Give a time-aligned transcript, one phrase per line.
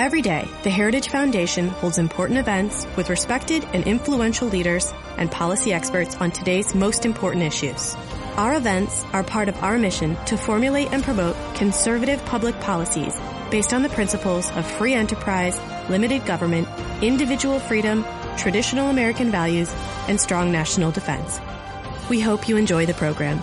[0.00, 5.74] Every day, the Heritage Foundation holds important events with respected and influential leaders and policy
[5.74, 7.94] experts on today's most important issues.
[8.38, 13.14] Our events are part of our mission to formulate and promote conservative public policies
[13.50, 15.60] based on the principles of free enterprise,
[15.90, 16.66] limited government,
[17.02, 18.02] individual freedom,
[18.38, 19.70] traditional American values,
[20.08, 21.38] and strong national defense.
[22.08, 23.42] We hope you enjoy the program.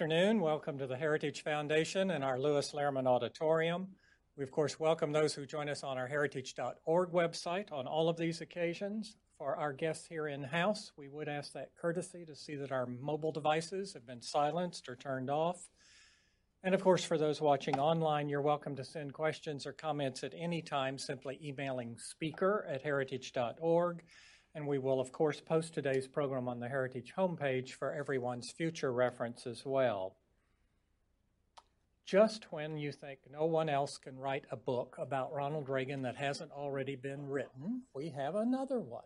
[0.00, 0.40] Afternoon.
[0.40, 3.86] Welcome to the Heritage Foundation and our Lewis Lehrman Auditorium.
[4.34, 8.16] We, of course, welcome those who join us on our heritage.org website on all of
[8.16, 9.16] these occasions.
[9.36, 12.86] For our guests here in house, we would ask that courtesy to see that our
[12.86, 15.68] mobile devices have been silenced or turned off.
[16.62, 20.32] And of course, for those watching online, you're welcome to send questions or comments at
[20.34, 24.02] any time, simply emailing speaker at heritage.org.
[24.54, 28.92] And we will, of course, post today's program on the Heritage homepage for everyone's future
[28.92, 30.16] reference as well
[32.10, 36.16] just when you think no one else can write a book about Ronald Reagan that
[36.16, 39.04] hasn't already been written, we have another one.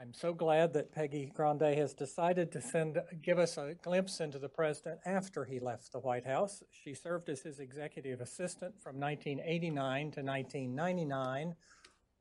[0.00, 4.38] I'm so glad that Peggy Grande has decided to send, give us a glimpse into
[4.38, 6.62] the president after he left the White House.
[6.70, 11.56] She served as his executive assistant from 1989 to 1999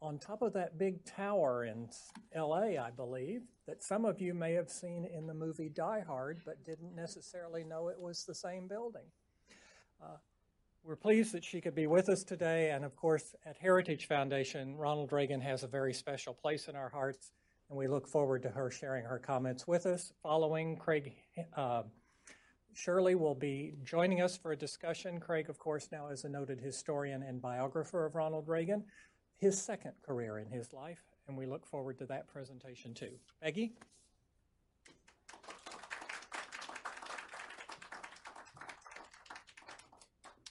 [0.05, 1.89] on top of that big tower in
[2.35, 6.41] LA, I believe, that some of you may have seen in the movie Die Hard,
[6.45, 9.01] but didn't necessarily know it was the same building.
[10.01, 10.17] Uh,
[10.83, 12.69] we're pleased that she could be with us today.
[12.69, 16.89] And of course, at Heritage Foundation, Ronald Reagan has a very special place in our
[16.89, 17.31] hearts.
[17.69, 20.13] And we look forward to her sharing her comments with us.
[20.21, 21.15] Following, Craig
[21.57, 21.81] uh,
[22.73, 25.19] Shirley will be joining us for a discussion.
[25.19, 28.83] Craig, of course, now is a noted historian and biographer of Ronald Reagan,
[29.37, 31.03] his second career in his life.
[31.27, 33.11] And we look forward to that presentation too.
[33.41, 33.73] Peggy?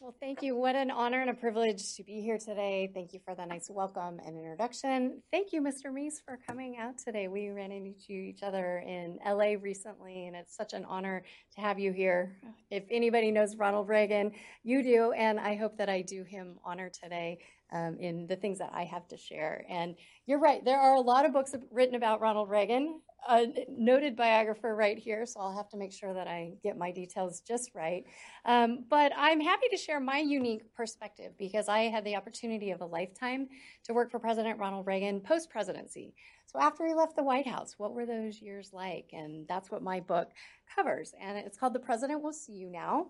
[0.04, 0.54] Well, thank you.
[0.54, 2.90] What an honor and a privilege to be here today.
[2.92, 5.22] Thank you for the nice welcome and introduction.
[5.32, 5.86] Thank you, Mr.
[5.90, 7.26] Meese, for coming out today.
[7.26, 11.78] We ran into each other in LA recently, and it's such an honor to have
[11.78, 12.36] you here.
[12.70, 14.32] If anybody knows Ronald Reagan,
[14.62, 17.38] you do, and I hope that I do him honor today
[17.72, 19.64] um, in the things that I have to share.
[19.70, 19.94] And
[20.26, 24.74] you're right, there are a lot of books written about Ronald Reagan a noted biographer
[24.74, 28.04] right here, so I'll have to make sure that I get my details just right.
[28.44, 32.80] Um, but I'm happy to share my unique perspective because I had the opportunity of
[32.80, 33.48] a lifetime
[33.84, 36.14] to work for President Ronald Reagan post presidency.
[36.46, 39.10] So after he left the White House, what were those years like?
[39.12, 40.30] And that's what my book
[40.74, 41.14] covers.
[41.20, 43.06] And it's called The President Will See You Now.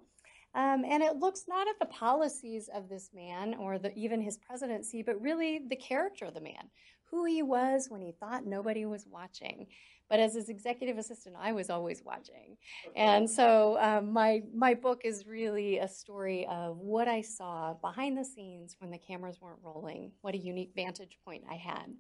[0.54, 4.38] Um, and it looks not at the policies of this man or the, even his
[4.38, 6.70] presidency, but really the character of the man,
[7.10, 9.66] who he was when he thought nobody was watching.
[10.10, 12.56] But as his executive assistant, I was always watching.
[12.94, 18.19] And so um, my, my book is really a story of what I saw behind
[18.19, 21.94] the scenes when the cameras weren't rolling, what a unique vantage point I had.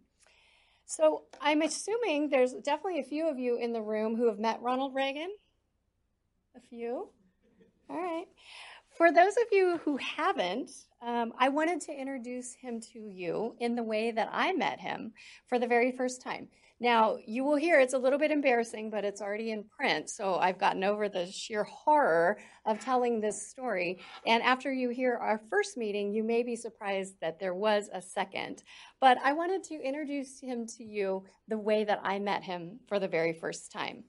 [0.86, 4.60] So I'm assuming there's definitely a few of you in the room who have met
[4.60, 5.30] Ronald Reagan.
[6.56, 7.08] A few?
[7.88, 8.26] All right.
[8.96, 10.70] For those of you who haven't,
[11.02, 15.12] um, I wanted to introduce him to you in the way that I met him
[15.48, 16.48] for the very first time.
[16.84, 20.10] Now, you will hear it's a little bit embarrassing, but it's already in print.
[20.10, 22.36] So I've gotten over the sheer horror
[22.66, 24.00] of telling this story.
[24.26, 28.02] And after you hear our first meeting, you may be surprised that there was a
[28.02, 28.64] second.
[29.00, 32.98] But I wanted to introduce him to you the way that I met him for
[32.98, 34.04] the very first time.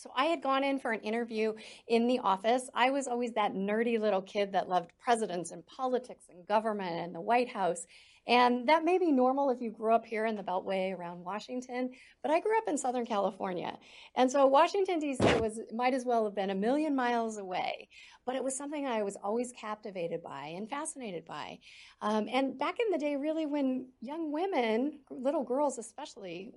[0.00, 1.52] So I had gone in for an interview
[1.86, 2.70] in the office.
[2.74, 7.14] I was always that nerdy little kid that loved presidents and politics and government and
[7.14, 7.86] the White House.
[8.26, 11.90] And that may be normal if you grew up here in the Beltway around Washington,
[12.22, 13.76] but I grew up in Southern California.
[14.14, 15.22] And so Washington, D.C.
[15.38, 17.88] was, might as well have been a million miles away,
[18.24, 21.58] but it was something I was always captivated by and fascinated by.
[22.00, 26.52] Um, and back in the day, really, when young women, little girls especially,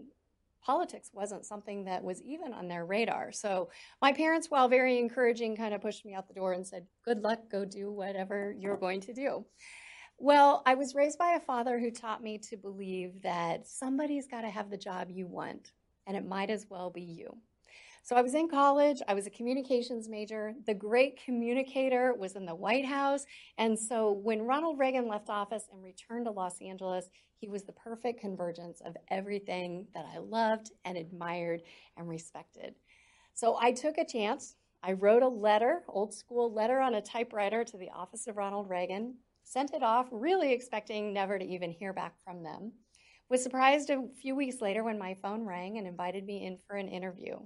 [0.65, 3.31] politics wasn't something that was even on their radar.
[3.31, 3.69] So
[4.01, 7.21] my parents, while very encouraging, kind of pushed me out the door and said, good
[7.21, 9.45] luck, go do whatever you're going to do.
[10.17, 14.41] Well, I was raised by a father who taught me to believe that somebody's got
[14.41, 15.71] to have the job you want,
[16.07, 17.37] and it might as well be you.
[18.05, 20.53] So I was in college, I was a communications major.
[20.65, 23.25] The great communicator was in the White House.
[23.57, 27.71] And so when Ronald Reagan left office and returned to Los Angeles, he was the
[27.71, 31.61] perfect convergence of everything that I loved and admired
[31.95, 32.75] and respected.
[33.35, 34.57] So I took a chance.
[34.83, 38.69] I wrote a letter, old school letter on a typewriter to the office of Ronald
[38.69, 39.15] Reagan,
[39.45, 42.73] sent it off, really expecting never to even hear back from them.
[43.29, 46.75] Was surprised a few weeks later when my phone rang and invited me in for
[46.75, 47.37] an interview.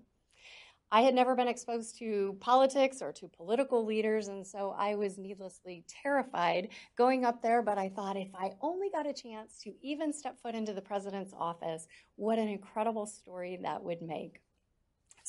[0.89, 5.17] I had never been exposed to politics or to political leaders, and so I was
[5.17, 7.61] needlessly terrified going up there.
[7.61, 10.81] But I thought if I only got a chance to even step foot into the
[10.81, 14.39] president's office, what an incredible story that would make.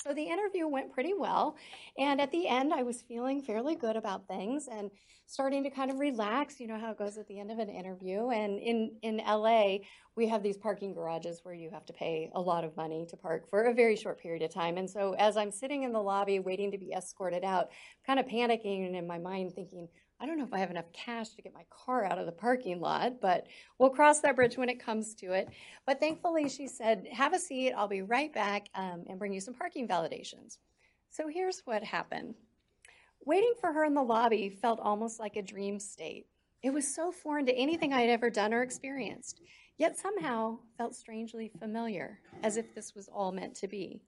[0.03, 1.57] So the interview went pretty well.
[1.99, 4.91] And at the end, I was feeling fairly good about things and
[5.27, 6.61] starting to kind of relax.
[6.61, 8.29] You know how it goes at the end of an interview.
[8.29, 9.79] And in, in LA,
[10.17, 13.17] we have these parking garages where you have to pay a lot of money to
[13.17, 14.77] park for a very short period of time.
[14.79, 17.71] And so as I'm sitting in the lobby waiting to be escorted out,
[18.07, 19.89] kind of panicking and in my mind thinking,
[20.21, 22.33] I don't know if I have enough cash to get my car out of the
[22.33, 23.47] parking lot, but
[23.79, 25.49] we'll cross that bridge when it comes to it.
[25.87, 29.41] But thankfully, she said, Have a seat, I'll be right back um, and bring you
[29.41, 30.59] some parking validations.
[31.11, 32.35] So here's what happened
[33.25, 36.27] waiting for her in the lobby felt almost like a dream state.
[36.63, 39.43] It was so foreign to anything I had ever done or experienced,
[39.77, 44.03] yet somehow felt strangely familiar, as if this was all meant to be.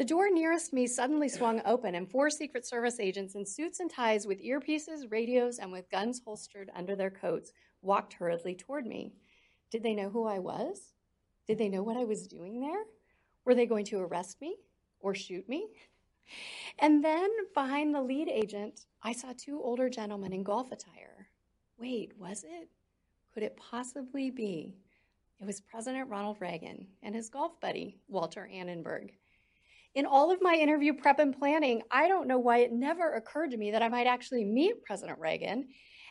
[0.00, 3.90] The door nearest me suddenly swung open, and four Secret Service agents in suits and
[3.90, 7.52] ties with earpieces, radios, and with guns holstered under their coats
[7.82, 9.12] walked hurriedly toward me.
[9.70, 10.94] Did they know who I was?
[11.46, 12.84] Did they know what I was doing there?
[13.44, 14.56] Were they going to arrest me
[15.00, 15.68] or shoot me?
[16.78, 21.28] And then behind the lead agent, I saw two older gentlemen in golf attire.
[21.78, 22.70] Wait, was it?
[23.34, 24.78] Could it possibly be?
[25.42, 29.10] It was President Ronald Reagan and his golf buddy, Walter Annenberg.
[29.94, 33.50] In all of my interview prep and planning, I don't know why it never occurred
[33.50, 35.66] to me that I might actually meet President Reagan.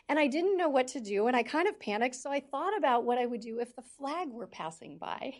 [0.08, 2.76] And I didn't know what to do, and I kind of panicked, so I thought
[2.76, 5.34] about what I would do if the flag were passing by.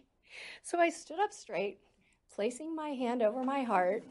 [0.62, 1.80] So I stood up straight,
[2.32, 4.04] placing my hand over my heart,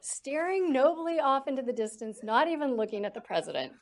[0.00, 3.72] staring nobly off into the distance, not even looking at the president.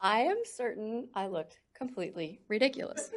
[0.00, 3.10] I am certain I looked completely ridiculous.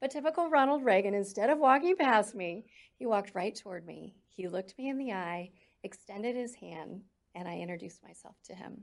[0.00, 2.64] But typical Ronald Reagan, instead of walking past me,
[2.98, 4.14] he walked right toward me.
[4.34, 5.50] He looked me in the eye,
[5.84, 7.02] extended his hand,
[7.36, 8.82] and I introduced myself to him.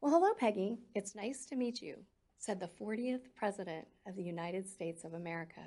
[0.00, 0.78] Well, hello, Peggy.
[0.96, 1.98] It's nice to meet you,
[2.38, 5.62] said the 40th President of the United States of America.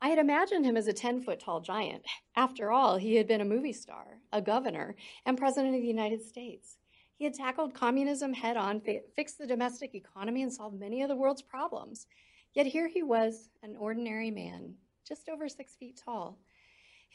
[0.00, 2.04] I had imagined him as a 10 foot tall giant.
[2.36, 4.94] After all, he had been a movie star, a governor,
[5.24, 6.76] and President of the United States.
[7.16, 8.82] He had tackled communism head on,
[9.16, 12.06] fixed the domestic economy, and solved many of the world's problems.
[12.54, 14.74] Yet here he was, an ordinary man,
[15.08, 16.38] just over six feet tall,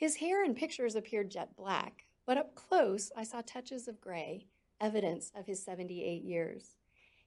[0.01, 4.48] his hair in pictures appeared jet black, but up close I saw touches of gray,
[4.80, 6.75] evidence of his 78 years.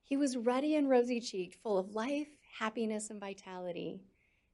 [0.02, 2.26] He was ruddy and rosy cheeked, full of life,
[2.58, 4.00] happiness, and vitality.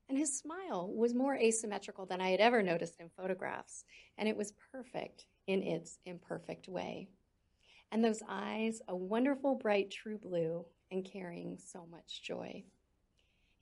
[0.06, 3.86] And his smile was more asymmetrical than I had ever noticed in photographs,
[4.18, 7.08] and it was perfect in its imperfect way.
[7.90, 12.64] And those eyes, a wonderful, bright, true blue, and carrying so much joy.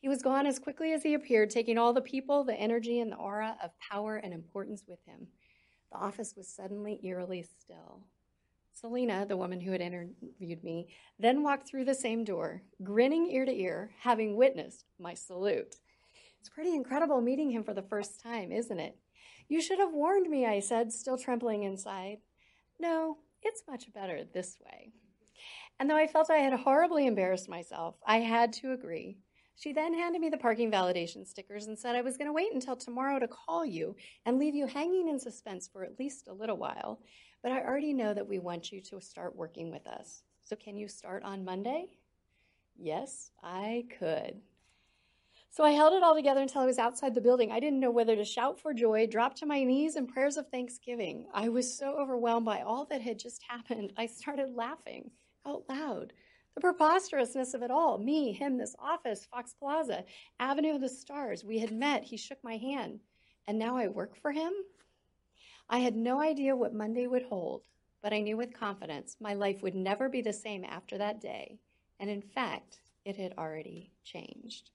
[0.00, 3.11] He was gone as quickly as he appeared, taking all the people, the energy, and
[3.11, 5.29] the aura of power and importance with him.
[5.91, 8.03] The office was suddenly eerily still.
[8.73, 13.44] Selena, the woman who had interviewed me, then walked through the same door, grinning ear
[13.44, 15.77] to ear, having witnessed my salute.
[16.39, 18.96] It's pretty incredible meeting him for the first time, isn't it?
[19.49, 22.19] You should have warned me, I said, still trembling inside.
[22.79, 24.93] No, it's much better this way.
[25.81, 29.17] And though I felt I had horribly embarrassed myself, I had to agree.
[29.58, 32.55] She then handed me the parking validation stickers and said I was going to wait
[32.55, 36.32] until tomorrow to call you and leave you hanging in suspense for at least a
[36.32, 37.00] little while.
[37.43, 40.22] But I already know that we want you to start working with us.
[40.44, 41.86] So can you start on Monday?
[42.77, 44.41] Yes, I could.
[45.50, 47.50] So I held it all together until I was outside the building.
[47.50, 50.48] I didn't know whether to shout for joy, drop to my knees in prayers of
[50.48, 51.27] thanksgiving.
[51.34, 55.10] I was so overwhelmed by all that had just happened, I started laughing
[55.44, 56.12] out loud.
[56.58, 60.05] The preposterousness of it all me, him, this office, Fox Plaza,
[60.41, 61.44] Avenue of the Stars.
[61.44, 62.98] We had met, he shook my hand,
[63.46, 64.53] and now I work for him?
[65.70, 67.62] I had no idea what Monday would hold,
[68.03, 71.60] but I knew with confidence my life would never be the same after that day,
[72.00, 74.70] and in fact, it had already changed.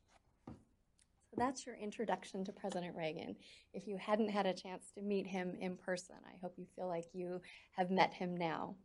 [0.47, 3.35] So that's your introduction to President Reagan.
[3.73, 6.87] If you hadn't had a chance to meet him in person, I hope you feel
[6.87, 7.41] like you
[7.75, 8.75] have met him now.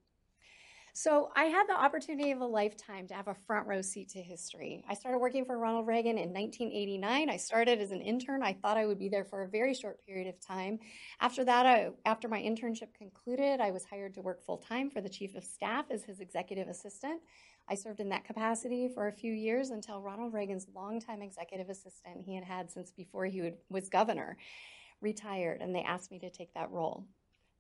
[1.01, 4.19] So I had the opportunity of a lifetime to have a front row seat to
[4.21, 4.83] history.
[4.89, 7.31] I started working for Ronald Reagan in 1989.
[7.31, 8.43] I started as an intern.
[8.43, 10.81] I thought I would be there for a very short period of time.
[11.21, 15.01] After that, I, after my internship concluded, I was hired to work full time for
[15.01, 17.23] the chief of staff as his executive assistant.
[17.69, 22.25] I served in that capacity for a few years until Ronald Reagan's longtime executive assistant
[22.25, 24.37] he had had since before he would, was governor
[25.01, 27.07] retired, and they asked me to take that role.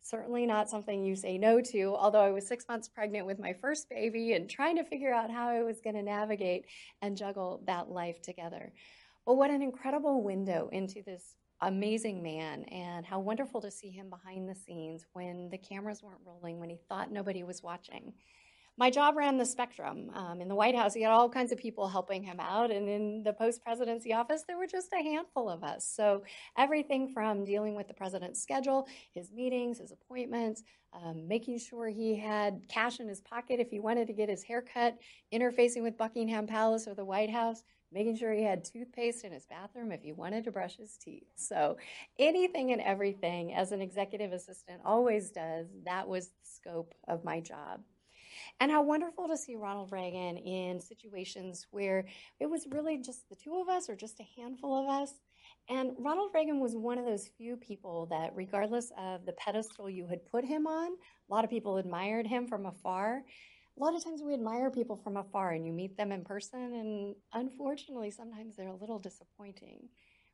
[0.00, 3.52] Certainly not something you say no to, although I was six months pregnant with my
[3.52, 6.66] first baby and trying to figure out how I was going to navigate
[7.02, 8.72] and juggle that life together.
[9.26, 14.08] But what an incredible window into this amazing man, and how wonderful to see him
[14.08, 18.12] behind the scenes when the cameras weren't rolling, when he thought nobody was watching
[18.78, 20.10] my job ran the spectrum.
[20.14, 22.88] Um, in the White House, he had all kinds of people helping him out, and
[22.88, 25.84] in the post presidency office, there were just a handful of us.
[25.84, 26.22] So,
[26.56, 32.14] everything from dealing with the president's schedule, his meetings, his appointments, um, making sure he
[32.14, 34.96] had cash in his pocket if he wanted to get his hair cut,
[35.34, 39.46] interfacing with Buckingham Palace or the White House, making sure he had toothpaste in his
[39.46, 41.26] bathroom if he wanted to brush his teeth.
[41.34, 41.78] So,
[42.16, 47.40] anything and everything, as an executive assistant always does, that was the scope of my
[47.40, 47.80] job.
[48.60, 52.06] And how wonderful to see Ronald Reagan in situations where
[52.40, 55.12] it was really just the two of us or just a handful of us.
[55.70, 60.06] And Ronald Reagan was one of those few people that, regardless of the pedestal you
[60.06, 63.22] had put him on, a lot of people admired him from afar.
[63.76, 66.74] A lot of times we admire people from afar and you meet them in person,
[66.74, 69.88] and unfortunately, sometimes they're a little disappointing.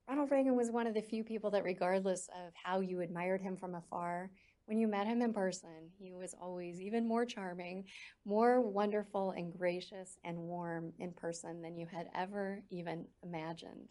[0.08, 3.56] Ronald Reagan was one of the few people that, regardless of how you admired him
[3.56, 4.30] from afar,
[4.66, 7.84] when you met him in person, he was always even more charming,
[8.24, 13.88] more wonderful and gracious and warm in person than you had ever even imagined.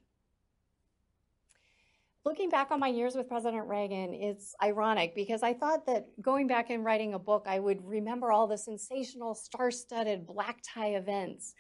[2.25, 6.48] Looking back on my years with President Reagan, it's ironic because I thought that going
[6.48, 10.96] back and writing a book, I would remember all the sensational, star studded black tie
[10.96, 11.53] events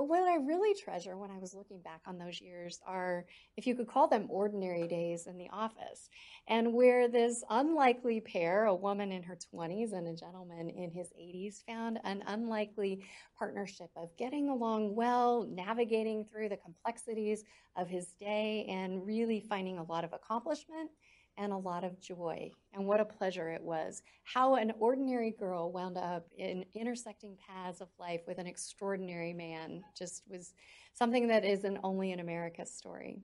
[0.00, 3.26] but what I really treasure when I was looking back on those years are,
[3.58, 6.08] if you could call them ordinary days in the office,
[6.48, 11.08] and where this unlikely pair, a woman in her 20s and a gentleman in his
[11.08, 13.04] 80s, found an unlikely
[13.38, 17.44] partnership of getting along well, navigating through the complexities
[17.76, 20.88] of his day, and really finding a lot of accomplishment
[21.36, 22.50] and a lot of joy.
[22.72, 24.02] And what a pleasure it was.
[24.24, 29.82] How an ordinary girl wound up in intersecting paths of life with an extraordinary man
[29.96, 30.54] just was
[30.94, 33.22] something that isn't only an America story.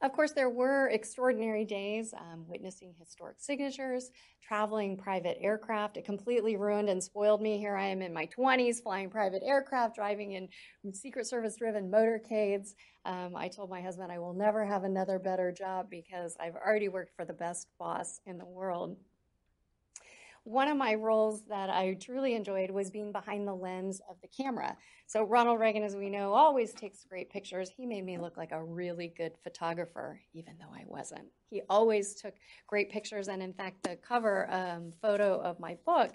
[0.00, 5.96] Of course, there were extraordinary days um, witnessing historic signatures, traveling private aircraft.
[5.96, 7.58] It completely ruined and spoiled me.
[7.58, 10.48] Here I am in my 20s flying private aircraft, driving in
[10.92, 12.74] Secret Service driven motorcades.
[13.04, 16.88] Um, I told my husband I will never have another better job because I've already
[16.88, 18.98] worked for the best boss in the world
[20.48, 24.28] one of my roles that I truly enjoyed was being behind the lens of the
[24.28, 24.78] camera.
[25.06, 27.68] So Ronald Reagan, as we know, always takes great pictures.
[27.68, 31.28] He made me look like a really good photographer, even though I wasn't.
[31.50, 32.34] He always took
[32.66, 36.12] great pictures, and in fact, the cover um, photo of my book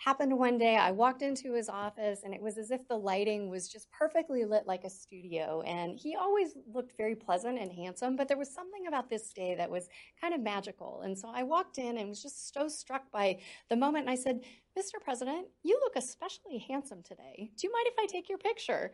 [0.00, 0.76] happened one day.
[0.76, 4.46] I walked into his office and it was as if the lighting was just perfectly
[4.46, 5.60] lit like a studio.
[5.66, 9.54] And he always looked very pleasant and handsome, but there was something about this day
[9.56, 9.88] that was
[10.18, 11.02] kind of magical.
[11.04, 14.08] And so I walked in and was just so struck by the moment.
[14.08, 14.40] And I said,
[14.78, 15.02] Mr.
[15.02, 17.50] President, you look especially handsome today.
[17.58, 18.92] Do you mind if I take your picture?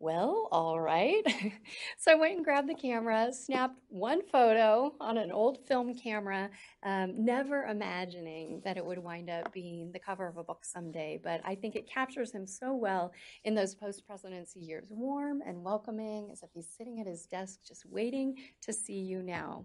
[0.00, 1.22] Well, all right.
[1.98, 6.50] so I went and grabbed the camera, snapped one photo on an old film camera,
[6.84, 11.20] um, never imagining that it would wind up being the cover of a book someday.
[11.22, 13.12] But I think it captures him so well
[13.44, 17.60] in those post presidency years warm and welcoming, as if he's sitting at his desk
[17.66, 19.64] just waiting to see you now.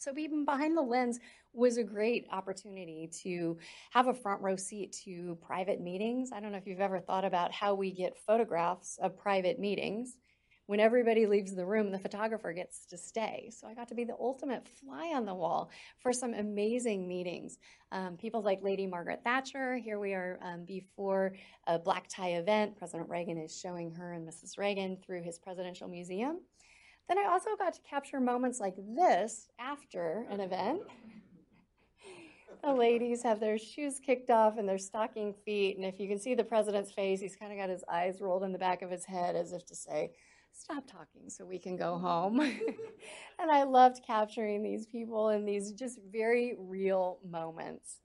[0.00, 1.20] So being behind the lens
[1.52, 3.58] was a great opportunity to
[3.90, 6.30] have a front row seat to private meetings.
[6.32, 10.16] I don't know if you've ever thought about how we get photographs of private meetings.
[10.64, 13.50] When everybody leaves the room, the photographer gets to stay.
[13.54, 17.58] So I got to be the ultimate fly on the wall for some amazing meetings.
[17.92, 19.76] Um, people like Lady Margaret Thatcher.
[19.76, 21.34] Here we are um, before
[21.66, 22.78] a black tie event.
[22.78, 24.56] President Reagan is showing her and Mrs.
[24.56, 26.38] Reagan through his presidential museum.
[27.10, 30.82] Then I also got to capture moments like this after an event.
[32.62, 35.76] the ladies have their shoes kicked off and their stocking feet.
[35.76, 38.44] And if you can see the president's face, he's kind of got his eyes rolled
[38.44, 40.12] in the back of his head as if to say,
[40.52, 42.38] Stop talking so we can go home.
[43.40, 47.98] and I loved capturing these people in these just very real moments.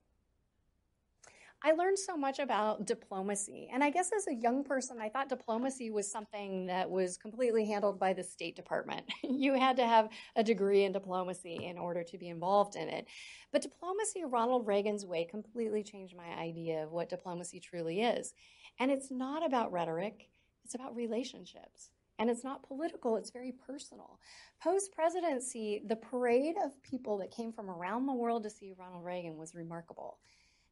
[1.64, 3.70] I learned so much about diplomacy.
[3.74, 7.66] And I guess as a young person, I thought diplomacy was something that was completely
[7.66, 9.04] handled by the State Department.
[9.24, 13.08] you had to have a degree in diplomacy in order to be involved in it.
[13.52, 18.34] But diplomacy, Ronald Reagan's way, completely changed my idea of what diplomacy truly is.
[18.80, 20.30] And it's not about rhetoric,
[20.64, 21.90] it's about relationships.
[22.18, 24.20] And it's not political, it's very personal.
[24.64, 29.04] Post presidency, the parade of people that came from around the world to see Ronald
[29.04, 30.20] Reagan was remarkable.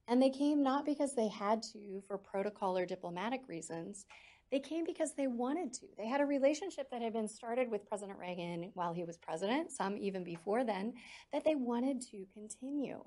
[0.07, 4.05] And they came not because they had to for protocol or diplomatic reasons.
[4.51, 5.87] They came because they wanted to.
[5.97, 9.71] They had a relationship that had been started with President Reagan while he was president,
[9.71, 10.93] some even before then,
[11.31, 13.01] that they wanted to continue.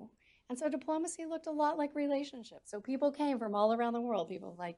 [0.49, 2.71] And so diplomacy looked a lot like relationships.
[2.71, 4.77] So people came from all around the world, people like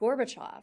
[0.00, 0.62] Gorbachev,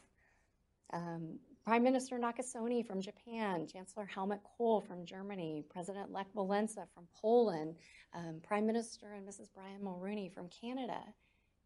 [0.93, 7.09] um, Prime Minister Nakasone from Japan, Chancellor Helmut Kohl from Germany, President Lech Walesa from
[7.21, 7.75] Poland,
[8.13, 9.49] um, Prime Minister and Mrs.
[9.53, 11.01] Brian Mulroney from Canada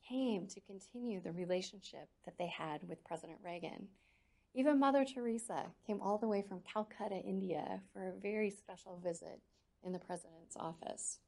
[0.09, 3.89] came to continue the relationship that they had with President Reagan.
[4.55, 9.39] Even Mother Teresa came all the way from Calcutta, India, for a very special visit
[9.83, 11.19] in the president's office.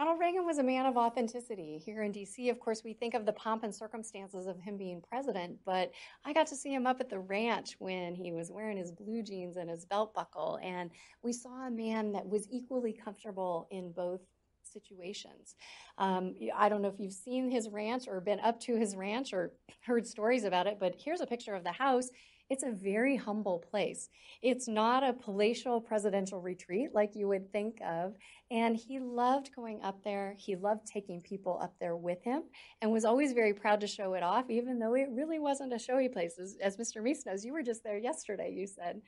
[0.00, 1.76] Ronald Reagan was a man of authenticity.
[1.76, 5.02] Here in DC, of course, we think of the pomp and circumstances of him being
[5.02, 5.92] president, but
[6.24, 9.22] I got to see him up at the ranch when he was wearing his blue
[9.22, 10.90] jeans and his belt buckle, and
[11.22, 14.22] we saw a man that was equally comfortable in both
[14.62, 15.54] situations.
[15.98, 19.34] Um, I don't know if you've seen his ranch or been up to his ranch
[19.34, 19.52] or
[19.86, 22.08] heard stories about it, but here's a picture of the house.
[22.50, 24.08] It's a very humble place.
[24.42, 28.16] It's not a palatial presidential retreat like you would think of.
[28.50, 30.34] And he loved going up there.
[30.36, 32.42] He loved taking people up there with him
[32.82, 35.78] and was always very proud to show it off, even though it really wasn't a
[35.78, 36.40] showy place.
[36.40, 37.00] As, as Mr.
[37.00, 39.00] Meese knows, you were just there yesterday, you said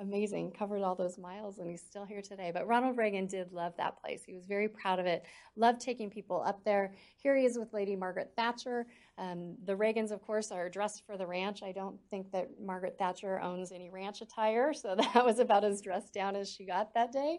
[0.00, 2.50] amazing, covered all those miles, and he's still here today.
[2.52, 4.22] But Ronald Reagan did love that place.
[4.24, 5.24] He was very proud of it,
[5.56, 6.92] loved taking people up there.
[7.16, 8.86] Here he is with Lady Margaret Thatcher.
[9.18, 11.62] Um, the Reagans, of course, are dressed for the ranch.
[11.62, 15.80] I don't think that Margaret Thatcher owns any ranch attire, so that was about as
[15.80, 17.38] dressed down as she got that day.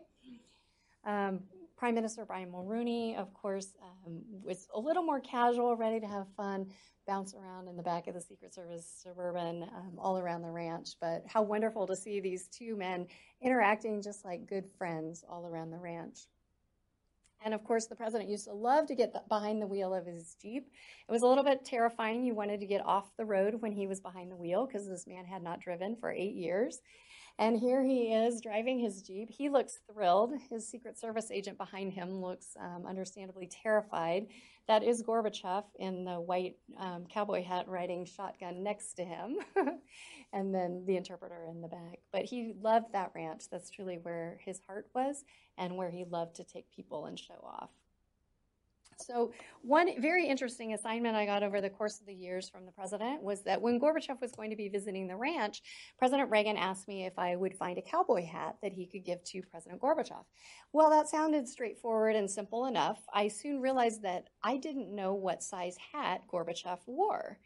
[1.05, 1.41] Um,
[1.77, 6.25] Prime Minister Brian Mulroney, of course, um, was a little more casual, ready to have
[6.35, 6.71] fun,
[7.05, 10.95] bounce around in the back of the Secret Service Suburban um, all around the ranch.
[10.99, 13.05] But how wonderful to see these two men
[13.41, 16.21] interacting just like good friends all around the ranch.
[17.45, 20.35] And of course, the president used to love to get behind the wheel of his
[20.41, 20.71] Jeep.
[21.07, 22.25] It was a little bit terrifying.
[22.25, 25.05] You wanted to get off the road when he was behind the wheel because this
[25.05, 26.81] man had not driven for eight years.
[27.39, 29.29] And here he is driving his Jeep.
[29.29, 30.33] He looks thrilled.
[30.49, 34.27] His Secret Service agent behind him looks um, understandably terrified.
[34.67, 39.37] That is Gorbachev in the white um, cowboy hat riding shotgun next to him,
[40.33, 41.99] and then the interpreter in the back.
[42.11, 43.43] But he loved that ranch.
[43.51, 45.23] That's truly where his heart was
[45.59, 47.69] and where he loved to take people and show off.
[48.99, 49.31] So,
[49.61, 53.21] one very interesting assignment I got over the course of the years from the president
[53.21, 55.61] was that when Gorbachev was going to be visiting the ranch,
[55.99, 59.23] President Reagan asked me if I would find a cowboy hat that he could give
[59.25, 60.25] to President Gorbachev.
[60.73, 62.99] Well, that sounded straightforward and simple enough.
[63.13, 67.37] I soon realized that I didn't know what size hat Gorbachev wore.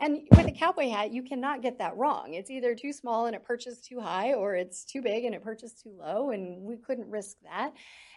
[0.00, 2.32] And with a cowboy hat, you cannot get that wrong.
[2.32, 5.42] It's either too small and it perches too high, or it's too big and it
[5.42, 7.72] perches too low, and we couldn't risk that.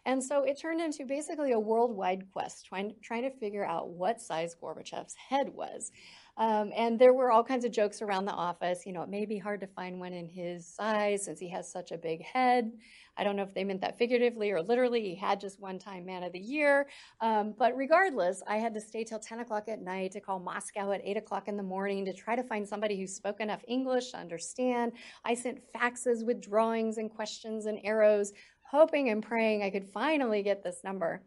[0.06, 4.22] And so it turned into basically a worldwide quest, trying, trying to figure out what
[4.22, 5.92] size Gorbachev's head was.
[6.38, 8.86] Um, and there were all kinds of jokes around the office.
[8.86, 11.70] You know, it may be hard to find one in his size since he has
[11.70, 12.72] such a big head.
[13.18, 15.02] I don't know if they meant that figuratively or literally.
[15.02, 16.88] He had just one time man of the year.
[17.22, 20.92] Um, but regardless, I had to stay till 10 o'clock at night to call Moscow
[20.92, 24.12] at 8 o'clock in the morning to try to find somebody who spoke enough English
[24.12, 24.94] to understand.
[25.24, 30.42] I sent faxes with drawings and questions and arrows, hoping and praying I could finally
[30.42, 31.22] get this number.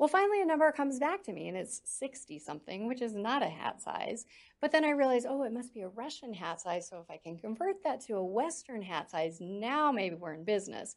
[0.00, 3.42] Well, finally, a number comes back to me and it's 60 something, which is not
[3.42, 4.24] a hat size.
[4.58, 6.88] But then I realize, oh, it must be a Russian hat size.
[6.88, 10.44] So if I can convert that to a Western hat size, now maybe we're in
[10.44, 10.96] business.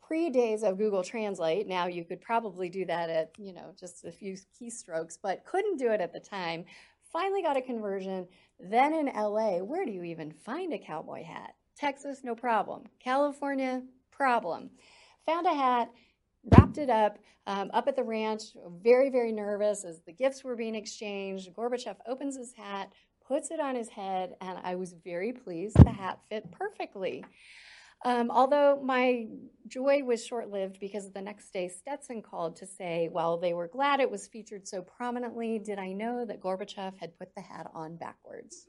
[0.00, 4.04] Pre days of Google Translate, now you could probably do that at, you know, just
[4.04, 6.64] a few keystrokes, but couldn't do it at the time.
[7.12, 8.28] Finally got a conversion.
[8.60, 11.56] Then in LA, where do you even find a cowboy hat?
[11.76, 12.84] Texas, no problem.
[13.02, 14.70] California, problem.
[15.26, 15.90] Found a hat
[16.44, 18.42] wrapped it up um, up at the ranch,
[18.82, 21.52] very, very nervous as the gifts were being exchanged.
[21.54, 22.92] Gorbachev opens his hat,
[23.26, 25.76] puts it on his head, and I was very pleased.
[25.76, 27.24] The hat fit perfectly.
[28.04, 29.26] Um, although my
[29.66, 33.68] joy was short lived because the next day Stetson called to say, while they were
[33.68, 37.70] glad it was featured so prominently, did I know that Gorbachev had put the hat
[37.74, 38.66] on backwards?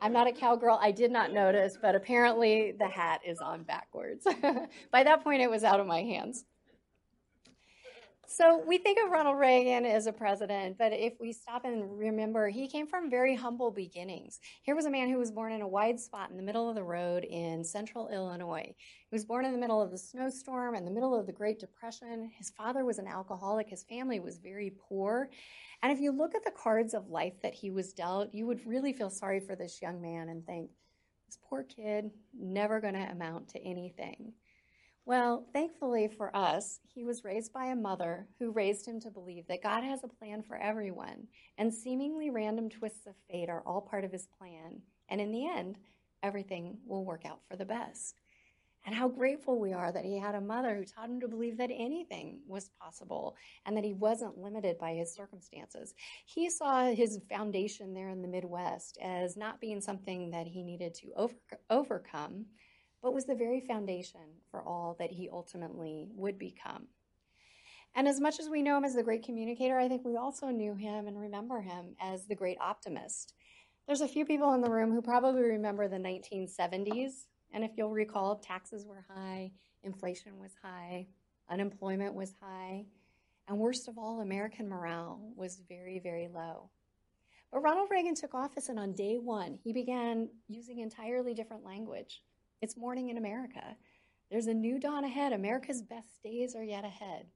[0.00, 0.78] I'm not a cowgirl.
[0.80, 4.26] I did not notice, but apparently the hat is on backwards.
[4.92, 6.44] By that point, it was out of my hands.
[8.26, 12.48] So we think of Ronald Reagan as a president, but if we stop and remember,
[12.48, 14.40] he came from very humble beginnings.
[14.62, 16.74] Here was a man who was born in a wide spot in the middle of
[16.74, 18.74] the road in central Illinois.
[18.74, 21.58] He was born in the middle of the snowstorm, in the middle of the Great
[21.60, 22.30] Depression.
[22.36, 25.28] His father was an alcoholic, his family was very poor.
[25.82, 28.66] And if you look at the cards of life that he was dealt, you would
[28.66, 30.70] really feel sorry for this young man and think,
[31.26, 34.32] this poor kid, never going to amount to anything.
[35.06, 39.46] Well, thankfully for us, he was raised by a mother who raised him to believe
[39.48, 43.82] that God has a plan for everyone, and seemingly random twists of fate are all
[43.82, 44.80] part of his plan.
[45.10, 45.76] And in the end,
[46.22, 48.22] everything will work out for the best.
[48.86, 51.58] And how grateful we are that he had a mother who taught him to believe
[51.58, 55.94] that anything was possible and that he wasn't limited by his circumstances.
[56.26, 60.94] He saw his foundation there in the Midwest as not being something that he needed
[60.96, 61.34] to over-
[61.70, 62.46] overcome
[63.04, 66.86] but was the very foundation for all that he ultimately would become.
[67.94, 70.48] And as much as we know him as the great communicator, I think we also
[70.48, 73.34] knew him and remember him as the great optimist.
[73.86, 77.26] There's a few people in the room who probably remember the 1970s.
[77.52, 81.06] And if you'll recall, taxes were high, inflation was high,
[81.50, 82.86] unemployment was high,
[83.46, 86.70] and worst of all, American morale was very, very low.
[87.52, 92.22] But Ronald Reagan took office, and on day one, he began using entirely different language.
[92.64, 93.76] It's morning in America.
[94.30, 95.34] There's a new dawn ahead.
[95.34, 97.26] America's best days are yet ahead.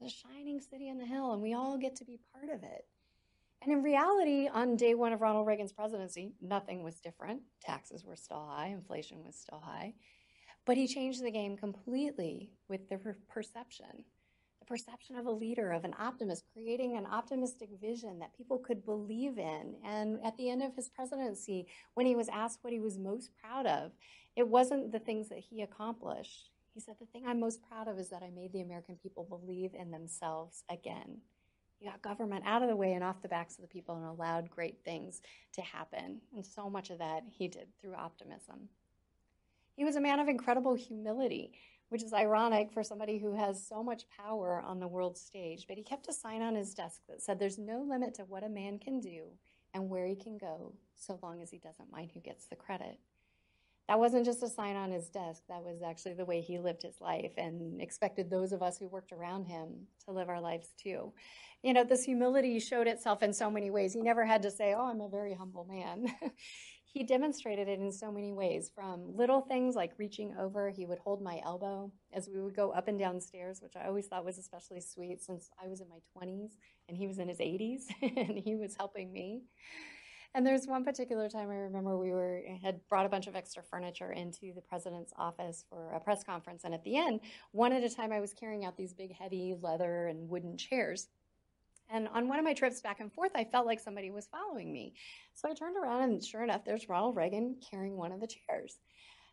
[0.00, 2.86] The shining city on the hill, and we all get to be part of it.
[3.60, 7.42] And in reality, on day one of Ronald Reagan's presidency, nothing was different.
[7.60, 9.92] Taxes were still high, inflation was still high.
[10.64, 12.98] But he changed the game completely with the
[13.28, 14.06] perception
[14.58, 18.84] the perception of a leader, of an optimist, creating an optimistic vision that people could
[18.84, 19.76] believe in.
[19.84, 23.30] And at the end of his presidency, when he was asked what he was most
[23.40, 23.92] proud of,
[24.38, 26.50] it wasn't the things that he accomplished.
[26.72, 29.24] He said, The thing I'm most proud of is that I made the American people
[29.24, 31.18] believe in themselves again.
[31.80, 34.06] He got government out of the way and off the backs of the people and
[34.06, 35.22] allowed great things
[35.54, 36.20] to happen.
[36.36, 38.68] And so much of that he did through optimism.
[39.74, 41.52] He was a man of incredible humility,
[41.88, 45.64] which is ironic for somebody who has so much power on the world stage.
[45.66, 48.44] But he kept a sign on his desk that said, There's no limit to what
[48.44, 49.22] a man can do
[49.74, 53.00] and where he can go, so long as he doesn't mind who gets the credit
[53.88, 55.42] that wasn't just a sign on his desk.
[55.48, 58.86] That was actually the way he lived his life and expected those of us who
[58.86, 61.12] worked around him to live our lives too.
[61.62, 63.94] You know, this humility showed itself in so many ways.
[63.94, 66.06] He never had to say, Oh, I'm a very humble man.
[66.84, 70.68] he demonstrated it in so many ways from little things like reaching over.
[70.68, 73.86] He would hold my elbow as we would go up and down stairs, which I
[73.86, 76.52] always thought was especially sweet since I was in my 20s
[76.88, 79.42] and he was in his 80s and he was helping me.
[80.34, 83.62] And there's one particular time I remember we were had brought a bunch of extra
[83.62, 87.20] furniture into the president's office for a press conference, and at the end,
[87.52, 91.08] one at a time, I was carrying out these big, heavy leather and wooden chairs.
[91.90, 94.70] And on one of my trips back and forth, I felt like somebody was following
[94.70, 94.92] me.
[95.34, 98.78] So I turned around, and sure enough, there's Ronald Reagan carrying one of the chairs.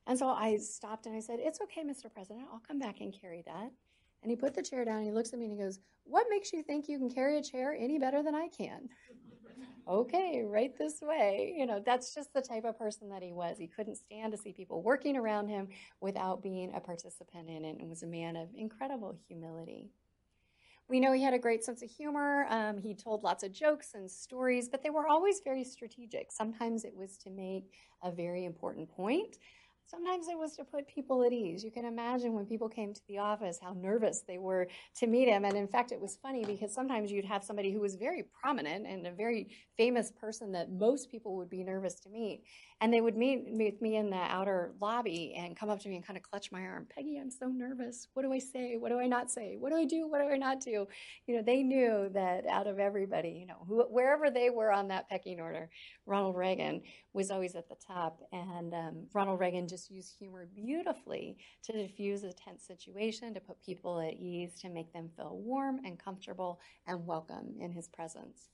[0.07, 2.11] And so I stopped and I said, It's okay, Mr.
[2.13, 3.71] President, I'll come back and carry that.
[4.21, 6.27] And he put the chair down, and he looks at me and he goes, What
[6.29, 8.87] makes you think you can carry a chair any better than I can?
[9.87, 11.53] Okay, right this way.
[11.57, 13.57] You know, that's just the type of person that he was.
[13.57, 15.67] He couldn't stand to see people working around him
[16.01, 19.89] without being a participant in it and was a man of incredible humility.
[20.87, 22.45] We know he had a great sense of humor.
[22.49, 26.31] Um, he told lots of jokes and stories, but they were always very strategic.
[26.31, 29.39] Sometimes it was to make a very important point.
[29.87, 31.63] Sometimes it was to put people at ease.
[31.63, 35.27] You can imagine when people came to the office how nervous they were to meet
[35.27, 35.45] him.
[35.45, 38.87] And in fact, it was funny because sometimes you'd have somebody who was very prominent
[38.87, 42.41] and a very famous person that most people would be nervous to meet.
[42.81, 45.95] And they would meet, meet me in the outer lobby and come up to me
[45.95, 46.87] and kind of clutch my arm.
[46.93, 48.07] Peggy, I'm so nervous.
[48.13, 48.77] What do I say?
[48.77, 49.55] What do I not say?
[49.59, 50.07] What do I do?
[50.07, 50.87] What do I not do?
[51.27, 55.07] You know, they knew that out of everybody, you know, wherever they were on that
[55.09, 55.69] pecking order,
[56.05, 56.81] Ronald Reagan
[57.13, 58.19] was always at the top.
[58.33, 63.61] And um, Ronald Reagan just used humor beautifully to diffuse a tense situation, to put
[63.61, 68.51] people at ease, to make them feel warm and comfortable and welcome in his presence.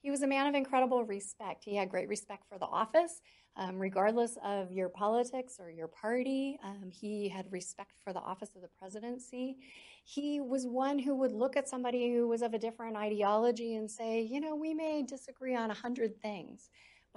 [0.00, 1.64] He was a man of incredible respect.
[1.64, 3.22] He had great respect for the office,
[3.56, 6.58] um, regardless of your politics or your party.
[6.62, 9.56] Um, he had respect for the office of the presidency.
[10.04, 13.90] He was one who would look at somebody who was of a different ideology and
[13.90, 16.68] say, you know, we may disagree on a hundred things,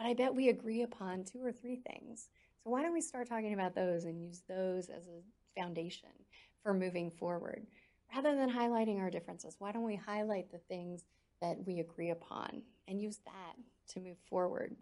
[0.02, 2.30] but I bet we agree upon two or three things.
[2.64, 5.22] So why don't we start talking about those and use those as a
[5.60, 6.10] foundation
[6.64, 7.68] for moving forward?
[8.16, 11.04] Rather than highlighting our differences, why don't we highlight the things
[11.40, 13.54] that we agree upon and use that
[13.90, 14.76] to move forward.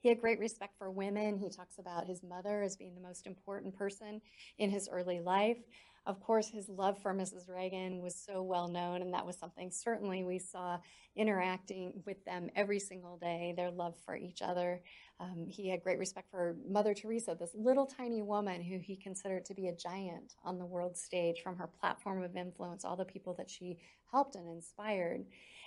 [0.00, 1.36] He had great respect for women.
[1.36, 4.22] He talks about his mother as being the most important person
[4.56, 5.58] in his early life.
[6.06, 7.48] Of course, his love for Mrs.
[7.48, 10.78] Reagan was so well known, and that was something certainly we saw
[11.16, 14.82] interacting with them every single day, their love for each other.
[15.18, 19.46] Um, he had great respect for Mother Teresa, this little tiny woman who he considered
[19.46, 23.04] to be a giant on the world stage from her platform of influence, all the
[23.06, 23.78] people that she
[24.10, 25.24] helped and inspired.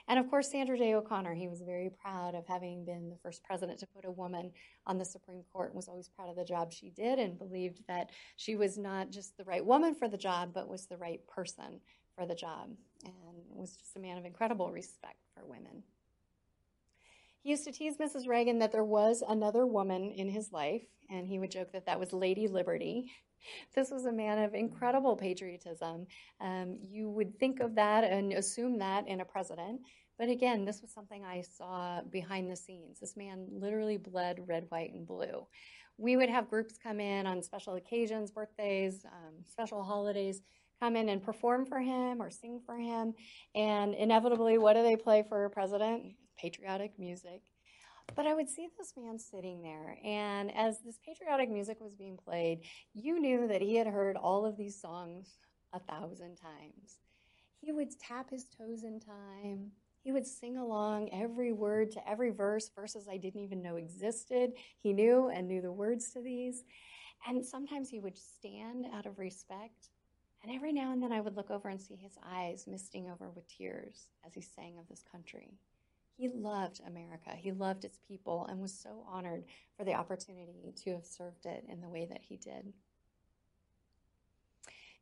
[0.07, 3.43] And of course, Sandra Day O'Connor, he was very proud of having been the first
[3.43, 4.51] president to put a woman
[4.85, 7.81] on the Supreme Court and was always proud of the job she did and believed
[7.87, 11.19] that she was not just the right woman for the job, but was the right
[11.27, 11.81] person
[12.15, 12.69] for the job
[13.03, 13.13] and
[13.49, 15.83] was just a man of incredible respect for women.
[17.43, 18.27] He used to tease Mrs.
[18.27, 21.99] Reagan that there was another woman in his life, and he would joke that that
[21.99, 23.11] was Lady Liberty.
[23.75, 26.07] This was a man of incredible patriotism.
[26.41, 29.81] Um, you would think of that and assume that in a president.
[30.17, 32.99] But again, this was something I saw behind the scenes.
[32.99, 35.45] This man literally bled red, white, and blue.
[35.97, 40.41] We would have groups come in on special occasions, birthdays, um, special holidays,
[40.79, 43.13] come in and perform for him or sing for him.
[43.55, 46.13] And inevitably, what do they play for a president?
[46.37, 47.41] Patriotic music.
[48.15, 52.17] But I would see this man sitting there, and as this patriotic music was being
[52.17, 52.61] played,
[52.93, 55.37] you knew that he had heard all of these songs
[55.73, 56.99] a thousand times.
[57.61, 59.71] He would tap his toes in time.
[60.03, 64.53] He would sing along every word to every verse, verses I didn't even know existed.
[64.79, 66.63] He knew and knew the words to these.
[67.27, 69.89] And sometimes he would stand out of respect.
[70.43, 73.29] And every now and then I would look over and see his eyes misting over
[73.29, 75.57] with tears as he sang of this country.
[76.17, 77.29] He loved America.
[77.35, 79.45] He loved its people and was so honored
[79.77, 82.73] for the opportunity to have served it in the way that he did.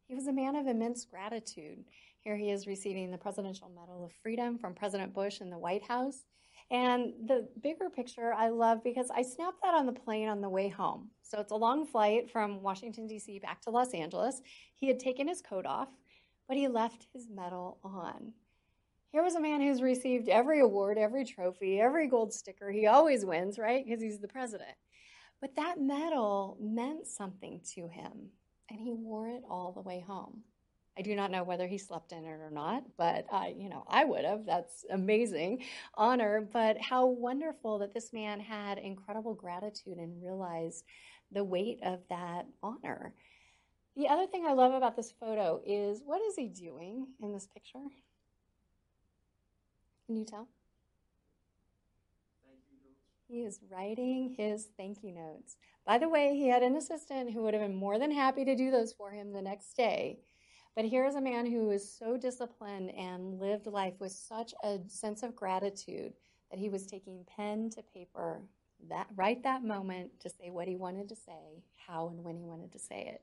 [0.08, 1.86] He was a man of immense gratitude.
[2.20, 5.84] Here he is receiving the Presidential Medal of Freedom from President Bush in the White
[5.84, 6.26] House.
[6.70, 10.50] And the bigger picture I love because I snapped that on the plane on the
[10.50, 11.12] way home.
[11.22, 13.40] So it's a long flight from Washington, D.C.
[13.40, 14.42] back to Los Angeles.
[14.74, 15.90] He had taken his coat off,
[16.48, 18.34] but he left his medal on.
[19.16, 22.70] Here was a man who's received every award, every trophy, every gold sticker.
[22.70, 23.82] He always wins, right?
[23.82, 24.76] Because he's the president.
[25.40, 28.32] But that medal meant something to him,
[28.70, 30.42] and he wore it all the way home.
[30.98, 33.86] I do not know whether he slept in it or not, but I, you know,
[33.88, 34.46] I would have.
[34.46, 36.46] That's amazing honor.
[36.52, 40.84] But how wonderful that this man had incredible gratitude and realized
[41.32, 43.14] the weight of that honor.
[43.96, 47.48] The other thing I love about this photo is what is he doing in this
[47.48, 47.80] picture?
[50.06, 50.48] Can you tell?
[53.28, 55.58] He is writing his thank you notes.
[55.86, 58.56] By the way, he had an assistant who would have been more than happy to
[58.56, 60.20] do those for him the next day.
[60.76, 64.80] But here is a man who is so disciplined and lived life with such a
[64.88, 66.14] sense of gratitude
[66.52, 68.42] that he was taking pen to paper
[68.90, 72.46] that right that moment to say what he wanted to say, how and when he
[72.46, 73.22] wanted to say it.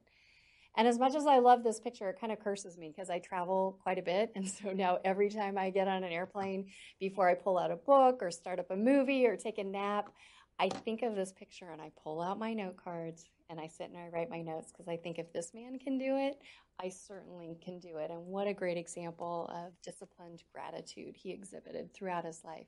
[0.76, 3.18] And as much as I love this picture, it kind of curses me because I
[3.18, 4.32] travel quite a bit.
[4.42, 6.66] And so now every time I get on an airplane,
[6.98, 10.10] before I pull out a book or start up a movie or take a nap,
[10.58, 13.90] I think of this picture and I pull out my note cards and I sit
[13.90, 16.40] and I write my notes because I think if this man can do it,
[16.80, 18.10] I certainly can do it.
[18.10, 22.66] And what a great example of disciplined gratitude he exhibited throughout his life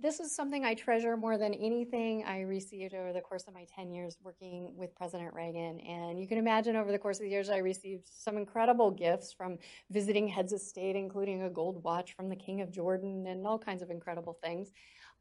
[0.00, 3.66] this is something I treasure more than anything I received over the course of my
[3.74, 5.78] 10 years working with President Reagan.
[5.80, 9.32] And you can imagine over the course of the years, I received some incredible gifts
[9.32, 9.58] from
[9.90, 13.58] visiting heads of state, including a gold watch from the King of Jordan and all
[13.58, 14.72] kinds of incredible things.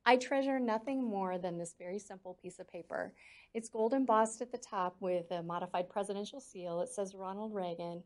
[0.04, 3.14] I treasure nothing more than this very simple piece of paper.
[3.54, 6.82] It's gold embossed at the top with a modified presidential seal.
[6.82, 8.02] It says Ronald Reagan.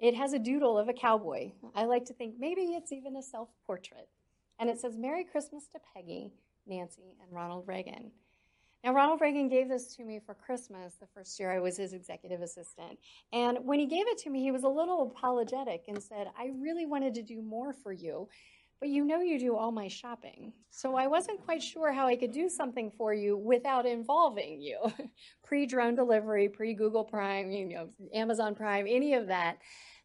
[0.00, 1.52] It has a doodle of a cowboy.
[1.74, 4.08] I like to think maybe it's even a self portrait.
[4.58, 6.32] And it says, Merry Christmas to Peggy,
[6.66, 8.10] Nancy, and Ronald Reagan.
[8.84, 11.92] Now, Ronald Reagan gave this to me for Christmas the first year I was his
[11.92, 12.98] executive assistant.
[13.32, 16.52] And when he gave it to me, he was a little apologetic and said, I
[16.60, 18.28] really wanted to do more for you,
[18.78, 20.52] but you know you do all my shopping.
[20.70, 24.78] So I wasn't quite sure how I could do something for you without involving you.
[25.44, 29.58] pre drone delivery, pre Google Prime, you know, Amazon Prime, any of that.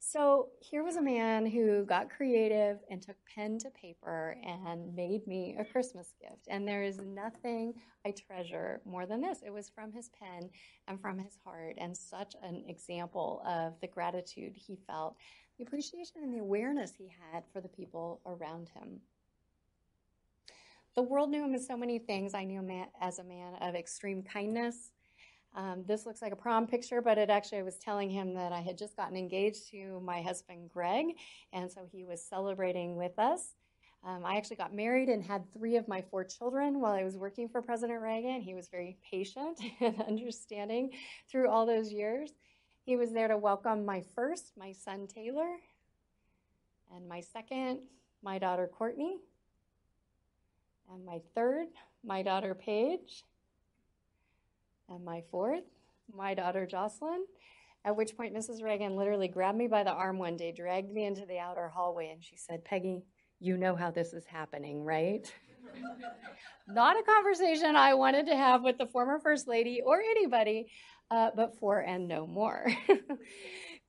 [0.04, 5.28] So here was a man who got creative and took pen to paper and made
[5.28, 6.48] me a Christmas gift.
[6.50, 9.44] And there is nothing I treasure more than this.
[9.46, 10.50] It was from his pen
[10.88, 15.18] and from his heart, and such an example of the gratitude he felt,
[15.60, 19.02] the appreciation and the awareness he had for the people around him.
[20.96, 22.34] The world knew him as so many things.
[22.34, 24.90] I knew him as a man of extreme kindness
[25.56, 28.54] um, this looks like a prom picture, but it actually, I was telling him that
[28.54, 31.18] I had just gotten engaged to my husband, Greg,
[31.52, 33.56] and so he was celebrating with us.
[34.04, 37.18] Um, I actually got married and had three of my four children while I was
[37.18, 38.42] working for President Reagan.
[38.42, 40.92] He was very patient and understanding
[41.30, 42.32] through all those years.
[42.84, 45.58] He was there to welcome my first, my son Taylor,
[46.96, 47.80] and my second,
[48.24, 49.20] my daughter Courtney,
[50.92, 51.68] and my third,
[52.04, 53.24] my daughter Paige,
[54.96, 55.64] and my fourth,
[56.14, 57.26] my daughter Jocelyn.
[57.84, 58.62] At which point, Mrs.
[58.64, 62.10] Reagan literally grabbed me by the arm one day, dragged me into the outer hallway,
[62.12, 63.02] and she said, Peggy,
[63.40, 65.34] you know how this is happening, right?
[66.68, 70.68] Not a conversation I wanted to have with the former First Lady or anybody,
[71.10, 72.68] uh, but for and no more.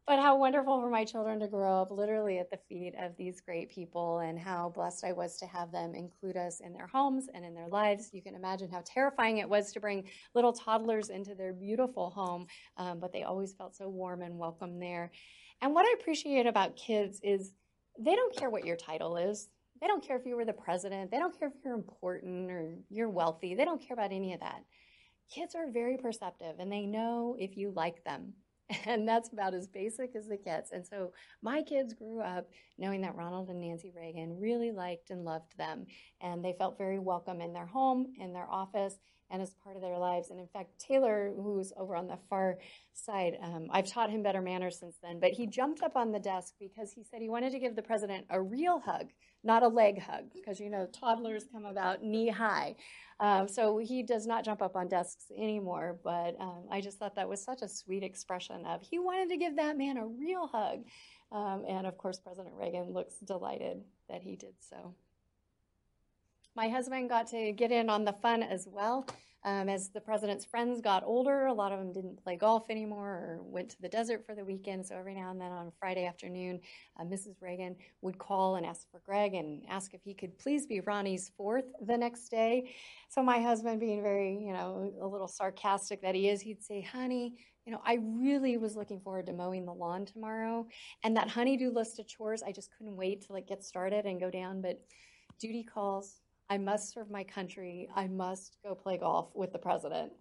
[0.06, 3.40] but how wonderful for my children to grow up literally at the feet of these
[3.40, 7.28] great people and how blessed I was to have them include us in their homes
[7.32, 8.10] and in their lives.
[8.12, 12.48] You can imagine how terrifying it was to bring little toddlers into their beautiful home,
[12.78, 15.12] um, but they always felt so warm and welcome there.
[15.60, 17.52] And what I appreciate about kids is
[17.96, 19.48] they don't care what your title is.
[19.80, 21.12] They don't care if you were the president.
[21.12, 23.54] They don't care if you're important or you're wealthy.
[23.54, 24.64] They don't care about any of that.
[25.32, 28.34] Kids are very perceptive and they know if you like them.
[28.86, 30.72] And that's about as basic as it gets.
[30.72, 35.24] And so my kids grew up knowing that Ronald and Nancy Reagan really liked and
[35.24, 35.86] loved them.
[36.20, 38.94] And they felt very welcome in their home, in their office,
[39.32, 40.30] and as part of their lives.
[40.30, 42.58] And in fact, Taylor, who's over on the far
[42.92, 46.20] side, um, I've taught him better manners since then, but he jumped up on the
[46.20, 49.08] desk because he said he wanted to give the president a real hug,
[49.42, 52.76] not a leg hug, because you know, toddlers come about knee high.
[53.20, 57.14] Um, so he does not jump up on desks anymore, but um, I just thought
[57.16, 60.46] that was such a sweet expression of he wanted to give that man a real
[60.46, 60.80] hug.
[61.30, 64.94] Um, and of course, President Reagan looks delighted that he did so.
[66.54, 69.06] My husband got to get in on the fun as well.
[69.44, 73.08] Um, as the president's friends got older, a lot of them didn't play golf anymore
[73.08, 74.86] or went to the desert for the weekend.
[74.86, 76.60] So every now and then on Friday afternoon,
[77.00, 77.40] uh, Mrs.
[77.40, 81.32] Reagan would call and ask for Greg and ask if he could please be Ronnie's
[81.36, 82.74] fourth the next day.
[83.08, 86.82] So my husband, being very, you know, a little sarcastic that he is, he'd say,
[86.82, 87.34] honey,
[87.64, 90.66] you know, I really was looking forward to mowing the lawn tomorrow.
[91.02, 94.20] And that honeydew list of chores, I just couldn't wait to like get started and
[94.20, 94.60] go down.
[94.60, 94.80] But
[95.40, 96.21] duty calls,
[96.52, 97.88] I must serve my country.
[97.96, 100.12] I must go play golf with the president.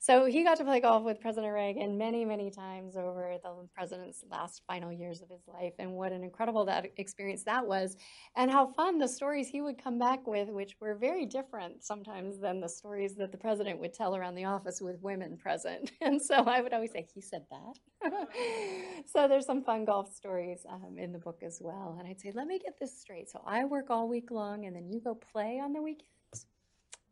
[0.00, 4.24] So he got to play golf with President Reagan many, many times over the president's
[4.30, 5.74] last final years of his life.
[5.78, 7.96] And what an incredible that experience that was.
[8.34, 12.38] And how fun the stories he would come back with, which were very different sometimes
[12.38, 15.92] than the stories that the president would tell around the office with women present.
[16.00, 18.10] And so I would always say, he said that.
[19.06, 21.96] so there's some fun golf stories um, in the book as well.
[21.98, 23.30] And I'd say, let me get this straight.
[23.30, 26.46] So I work all week long and then you go play on the weekends?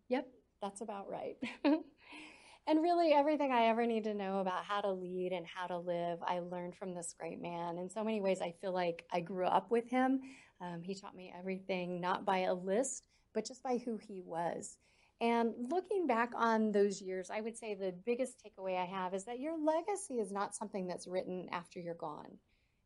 [0.08, 0.28] Yep,
[0.60, 1.36] that's about right.
[1.64, 5.78] and really, everything I ever need to know about how to lead and how to
[5.78, 7.78] live, I learned from this great man.
[7.78, 10.20] In so many ways, I feel like I grew up with him.
[10.60, 14.76] Um, he taught me everything, not by a list, but just by who he was.
[15.20, 19.24] And looking back on those years, I would say the biggest takeaway I have is
[19.26, 22.38] that your legacy is not something that's written after you're gone.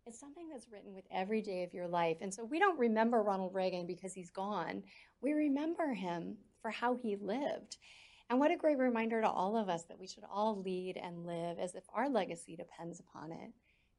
[0.07, 2.19] It's something that's written with every day of your life.
[2.21, 4.85] And so we don't remember Ronald Reagan because he's gone.
[5.21, 7.77] We remember him for how he lived.
[8.31, 11.27] And what a great reminder to all of us that we should all lead and
[11.27, 13.51] live as if our legacy depends upon it,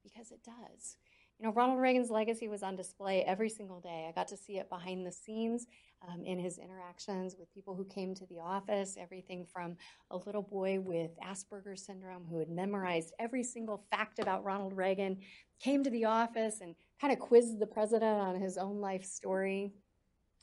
[0.01, 0.95] because it does.
[1.39, 4.07] You know, Ronald Reagan's legacy was on display every single day.
[4.09, 5.67] I got to see it behind the scenes
[6.07, 9.77] um, in his interactions with people who came to the office, everything from
[10.09, 15.19] a little boy with Asperger's syndrome who had memorized every single fact about Ronald Reagan,
[15.59, 19.73] came to the office and kind of quizzed the president on his own life story.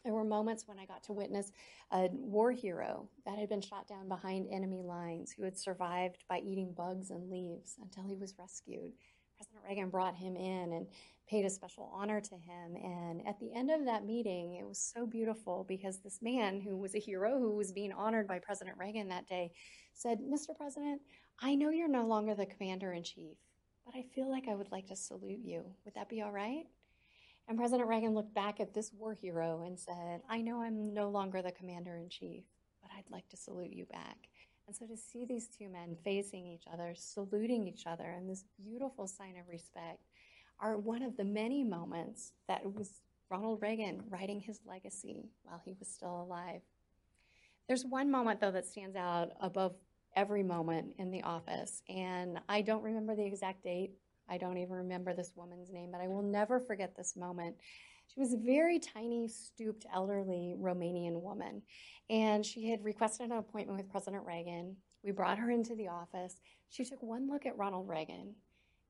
[0.05, 1.51] There were moments when I got to witness
[1.91, 6.39] a war hero that had been shot down behind enemy lines who had survived by
[6.39, 8.93] eating bugs and leaves until he was rescued.
[9.45, 10.87] President Reagan brought him in and
[11.29, 12.77] paid a special honor to him.
[12.77, 16.77] And at the end of that meeting, it was so beautiful because this man who
[16.77, 19.53] was a hero, who was being honored by President Reagan that day,
[19.93, 20.57] said, Mr.
[20.57, 21.03] President,
[21.41, 23.37] I know you're no longer the commander in chief,
[23.85, 25.65] but I feel like I would like to salute you.
[25.85, 26.65] Would that be all right?
[27.47, 31.11] And President Reagan looked back at this war hero and said, I know I'm no
[31.11, 32.45] longer the commander in chief,
[32.81, 34.17] but I'd like to salute you back.
[34.67, 38.45] And so to see these two men facing each other, saluting each other, and this
[38.63, 40.01] beautiful sign of respect
[40.59, 45.75] are one of the many moments that was Ronald Reagan writing his legacy while he
[45.79, 46.61] was still alive.
[47.69, 49.75] There's one moment, though, that stands out above
[50.17, 53.93] every moment in the office, and I don't remember the exact date.
[54.29, 57.57] I don't even remember this woman's name, but I will never forget this moment.
[58.15, 61.63] She was a very tiny, stooped, elderly Romanian woman,
[62.09, 64.77] and she had requested an appointment with President Reagan.
[65.03, 66.41] We brought her into the office.
[66.71, 68.35] She took one look at Ronald Reagan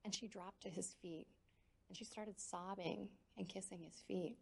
[0.05, 1.27] and she dropped to his feet
[1.89, 4.37] and she started sobbing and kissing his feet.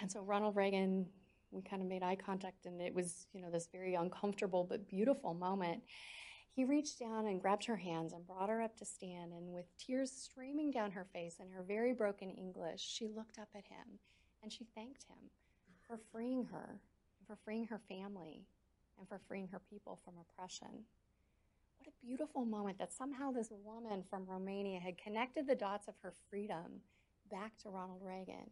[0.00, 1.06] And so Ronald Reagan,
[1.50, 4.88] we kind of made eye contact, and it was, you know, this very uncomfortable but
[4.88, 5.82] beautiful moment.
[6.54, 9.64] He reached down and grabbed her hands and brought her up to stand, and with
[9.78, 13.98] tears streaming down her face and her very broken English, she looked up at him
[14.42, 15.30] and she thanked him
[15.86, 16.80] for freeing her,
[17.26, 18.44] for freeing her family,
[18.98, 20.84] and for freeing her people from oppression.
[21.78, 25.94] What a beautiful moment that somehow this woman from Romania had connected the dots of
[26.02, 26.82] her freedom
[27.30, 28.50] back to Ronald Reagan.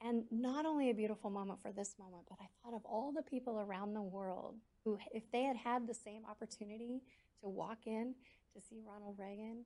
[0.00, 3.22] And not only a beautiful moment for this moment, but I thought of all the
[3.22, 7.02] people around the world who, if they had had the same opportunity
[7.42, 8.14] to walk in
[8.54, 9.64] to see Ronald Reagan,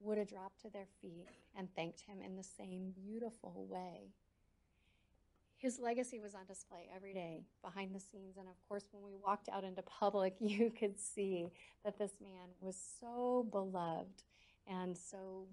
[0.00, 4.12] would have dropped to their feet and thanked him in the same beautiful way.
[5.56, 8.36] His legacy was on display every day behind the scenes.
[8.36, 11.46] And of course, when we walked out into public, you could see
[11.84, 14.22] that this man was so beloved
[14.66, 15.46] and so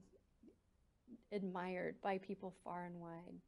[1.31, 3.39] admired by people far and wide.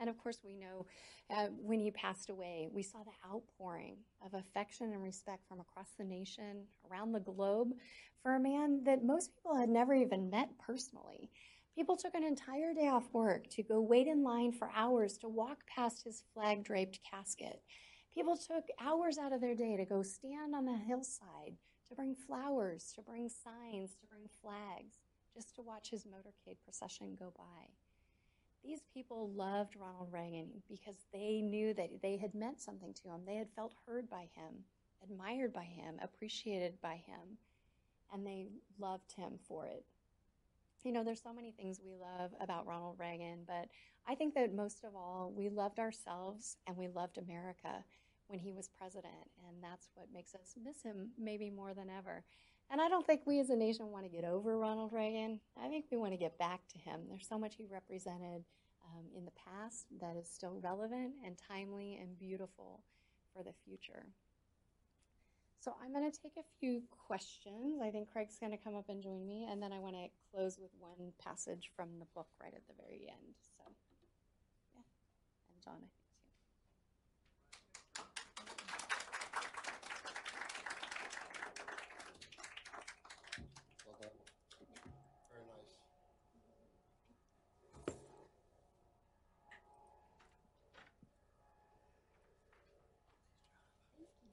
[0.00, 0.86] And of course, we know
[1.30, 5.88] uh, when he passed away, we saw the outpouring of affection and respect from across
[5.98, 7.72] the nation, around the globe,
[8.22, 11.30] for a man that most people had never even met personally.
[11.74, 15.28] People took an entire day off work to go wait in line for hours to
[15.28, 17.62] walk past his flag draped casket.
[18.12, 21.54] People took hours out of their day to go stand on the hillside,
[21.88, 24.98] to bring flowers, to bring signs, to bring flags,
[25.34, 27.68] just to watch his motorcade procession go by.
[28.68, 33.22] These people loved Ronald Reagan because they knew that they had meant something to him.
[33.26, 34.64] They had felt heard by him,
[35.02, 37.38] admired by him, appreciated by him,
[38.12, 38.48] and they
[38.78, 39.86] loved him for it.
[40.84, 43.68] You know, there's so many things we love about Ronald Reagan, but
[44.06, 47.82] I think that most of all, we loved ourselves and we loved America
[48.26, 52.22] when he was president, and that's what makes us miss him maybe more than ever.
[52.70, 55.40] And I don't think we as a nation want to get over Ronald Reagan.
[55.60, 57.00] I think we want to get back to him.
[57.08, 58.44] There's so much he represented
[58.84, 62.80] um, in the past that is still relevant and timely and beautiful
[63.32, 64.04] for the future.
[65.60, 67.80] So I'm going to take a few questions.
[67.82, 70.08] I think Craig's going to come up and join me, and then I want to
[70.30, 73.34] close with one passage from the book right at the very end.
[73.56, 73.64] So,
[74.74, 74.82] yeah,
[75.52, 75.98] and John, I think.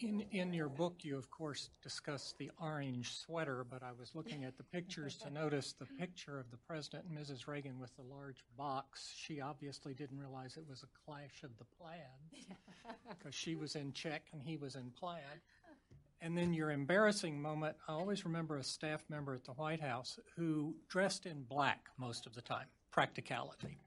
[0.06, 4.44] In, in your book, you of course discuss the orange sweater, but I was looking
[4.44, 7.48] at the pictures to notice the picture of the President and Mrs.
[7.48, 9.12] Reagan with the large box.
[9.18, 12.46] She obviously didn't realize it was a clash of the plaid
[13.10, 15.42] because she was in check and he was in plaid.
[16.22, 20.20] And then your embarrassing moment, I always remember a staff member at the White House
[20.36, 23.80] who dressed in black most of the time, practicality.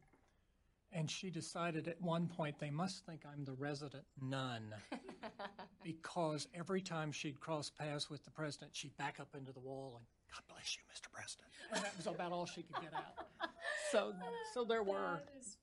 [0.93, 4.74] And she decided at one point they must think I'm the resident nun
[5.84, 9.95] because every time she'd cross paths with the president, she'd back up into the wall
[9.97, 11.12] and God bless you, Mr.
[11.12, 11.49] President.
[11.72, 13.26] And that was about all she could get out.
[13.91, 14.12] So,
[14.53, 15.18] so there were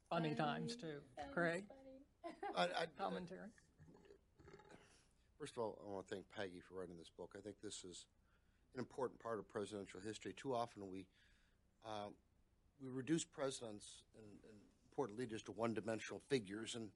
[0.09, 0.97] funny, funny, times too.
[1.15, 1.63] That Craig,
[2.55, 3.39] I, I, commentary.
[5.39, 7.35] First of all, I want to thank Peggy for writing this book.
[7.37, 8.05] I think this is
[8.73, 10.33] an important part of presidential history.
[10.35, 11.05] Too often we
[11.85, 12.09] uh,
[12.81, 14.57] we reduce presidents and, and
[14.97, 16.89] leaders to one-dimensional figures, and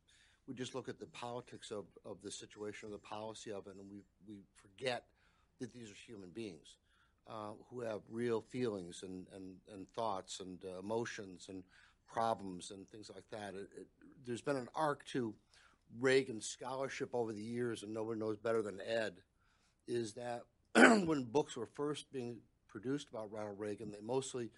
[0.47, 3.75] we just look at the politics of, of the situation or the policy of it,
[3.79, 5.05] and we, we forget
[5.59, 6.77] that these are human beings
[7.29, 11.63] uh, who have real feelings and, and, and thoughts and uh, emotions and
[12.07, 13.53] problems and things like that.
[13.53, 13.87] It, it,
[14.25, 15.33] there's been an arc to
[15.99, 19.15] Reagan scholarship over the years, and nobody knows better than Ed,
[19.87, 20.43] is that
[21.05, 22.37] when books were first being
[22.67, 24.49] produced about Ronald Reagan, they mostly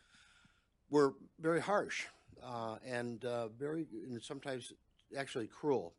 [0.89, 2.05] were very harsh
[2.43, 4.73] uh, and uh, very, and sometimes
[5.17, 5.93] actually cruel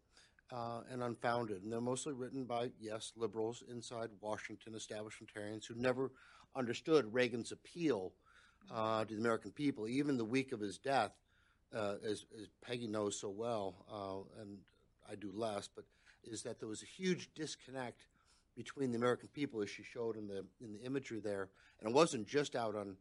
[0.50, 1.62] uh, and unfounded.
[1.62, 6.10] And they're mostly written by, yes, liberals inside Washington, establishmentarians who never
[6.54, 8.12] understood Reagan's appeal
[8.70, 9.88] uh, to the American people.
[9.88, 11.12] Even the week of his death,
[11.74, 14.58] uh, as, as, Peggy knows so well, uh, and
[15.10, 15.84] I do less, but
[16.24, 18.06] is that there was a huge disconnect
[18.56, 21.48] between the American people, as she showed in the in the imagery there,
[21.80, 22.96] and it wasn't just out on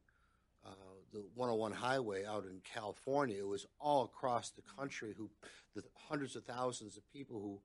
[1.11, 3.37] the 101 highway out in California.
[3.37, 5.13] It was all across the country.
[5.17, 5.29] Who
[5.75, 7.61] the hundreds of thousands of people who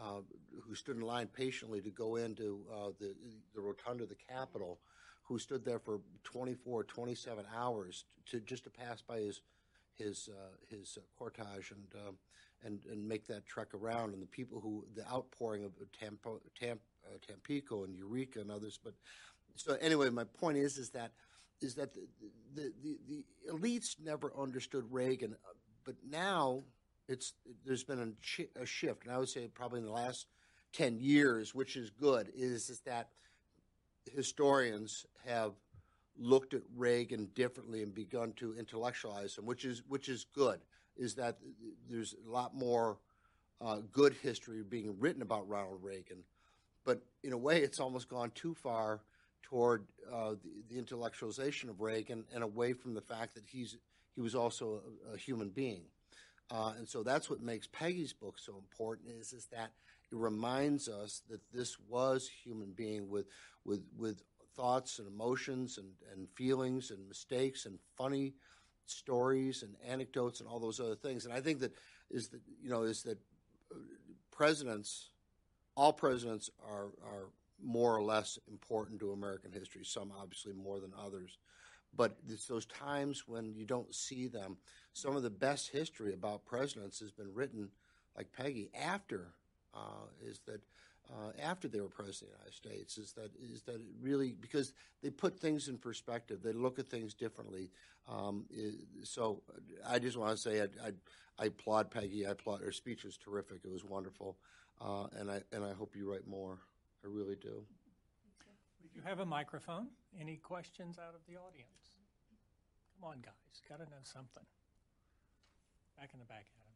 [0.00, 0.20] uh,
[0.62, 3.14] who stood in line patiently to go into uh, the
[3.54, 4.78] the rotunda of the Capitol,
[5.22, 9.40] who stood there for 24, 27 hours to just to pass by his
[9.94, 12.16] his uh, his cortege and um,
[12.64, 16.80] and and make that trek around, and the people who the outpouring of Tampo, Tamp,
[17.06, 18.78] uh, Tampico and Eureka and others.
[18.82, 18.94] But
[19.56, 21.12] so anyway, my point is is that
[21.60, 22.00] is that the,
[22.54, 25.36] the, the, the elites never understood Reagan,
[25.84, 26.62] but now
[27.08, 27.32] it's
[27.64, 30.26] there's been a, a, shift, and I would say probably in the last
[30.72, 33.08] ten years, which is good, is, is that
[34.12, 35.52] historians have
[36.18, 40.60] looked at Reagan differently and begun to intellectualize him, which is which is good.
[40.96, 41.38] Is that
[41.88, 42.98] there's a lot more
[43.60, 46.24] uh, good history being written about Ronald Reagan,
[46.84, 49.00] but in a way, it's almost gone too far
[49.42, 53.76] toward uh, the, the, intellectualization of Reagan and away from the fact that he's
[54.14, 55.82] he was also a, a human being.
[56.50, 59.70] Uh, and so that's what makes Peggy's book so important is is that
[60.10, 63.26] it reminds us that this was human being with
[63.64, 64.22] with with
[64.56, 68.34] thoughts and emotions and, and feelings and mistakes and funny
[68.86, 71.24] stories and anecdotes and all those other things.
[71.24, 71.72] And I think that
[72.10, 73.18] is that you know is that
[73.70, 73.78] uh,
[74.30, 75.10] presidents,
[75.76, 77.28] all presidents are are
[77.62, 79.84] more or less important to American history.
[79.84, 81.38] Some obviously more than others,
[81.96, 84.56] but it's those times when you don't see them.
[84.92, 87.68] Some of the best history about presidents has been written,
[88.16, 89.32] like Peggy, after
[89.74, 90.60] uh, is that
[91.10, 94.74] uh, after they were president of the United States is that is that really because
[95.02, 97.70] they put things in perspective, they look at things differently.
[98.08, 98.46] Um,
[99.04, 99.42] so
[99.86, 100.92] I just want to say I, I,
[101.38, 102.26] I, applaud Peggy.
[102.26, 103.60] I applaud her speech was terrific.
[103.64, 104.36] It was wonderful,
[104.80, 106.58] uh, and I and I hope you write more.
[107.04, 107.64] I really do.
[108.82, 109.88] We do have a microphone.
[110.20, 111.96] Any questions out of the audience?
[113.00, 113.62] Come on, guys.
[113.68, 114.42] Got to know something.
[115.98, 116.68] Back in the back, Adam.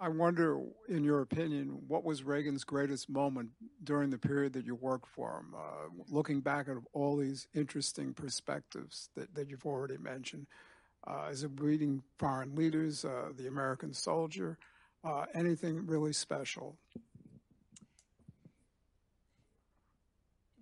[0.00, 3.50] I wonder, in your opinion, what was Reagan's greatest moment
[3.82, 5.54] during the period that you worked for him?
[5.56, 10.46] Uh, looking back at all these interesting perspectives that, that you've already mentioned,
[11.06, 14.56] uh, is it reading foreign leaders, uh, the American soldier,
[15.04, 16.76] uh, anything really special?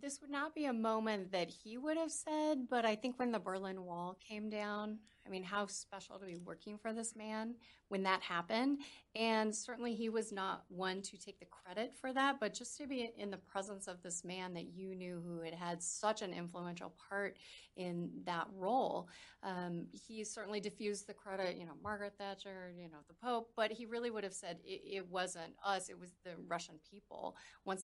[0.00, 3.32] This would not be a moment that he would have said, but I think when
[3.32, 7.54] the Berlin Wall came down, I mean, how special to be working for this man
[7.88, 8.80] when that happened.
[9.14, 12.86] And certainly he was not one to take the credit for that, but just to
[12.86, 16.32] be in the presence of this man that you knew who had had such an
[16.32, 17.38] influential part
[17.76, 19.08] in that role.
[19.42, 23.72] Um, he certainly diffused the credit, you know, Margaret Thatcher, you know, the Pope, but
[23.72, 27.36] he really would have said it, it wasn't us, it was the Russian people.
[27.64, 27.82] Once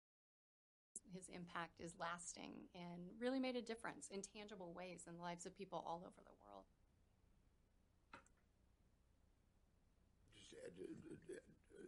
[1.13, 5.45] his impact is lasting and really made a difference in tangible ways in the lives
[5.45, 6.65] of people all over the world.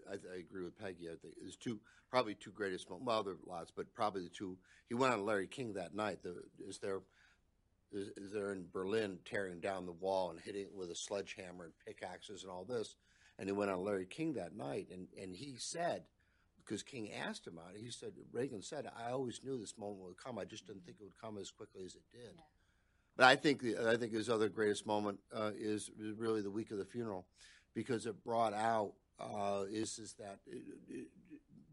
[0.10, 1.08] I, I, agree with Peggy.
[1.08, 3.08] I think there's two, probably two greatest moments.
[3.08, 4.58] Well, there are lots, but probably the two.
[4.90, 6.22] He went on Larry King that night.
[6.24, 6.36] The,
[6.68, 7.02] is there,
[7.92, 11.66] is, is there in Berlin tearing down the wall and hitting it with a sledgehammer
[11.66, 12.96] and pickaxes and all this?
[13.40, 16.04] And he went on Larry King that night, and and he said,
[16.64, 20.02] because King asked him on it, he said Reagan said, "I always knew this moment
[20.02, 20.38] would come.
[20.38, 22.44] I just didn't think it would come as quickly as it did." Yeah.
[23.18, 26.78] But I think I think his other greatest moment uh, is really the week of
[26.78, 27.26] the funeral,
[27.74, 31.08] because it brought out uh, is is that it, it,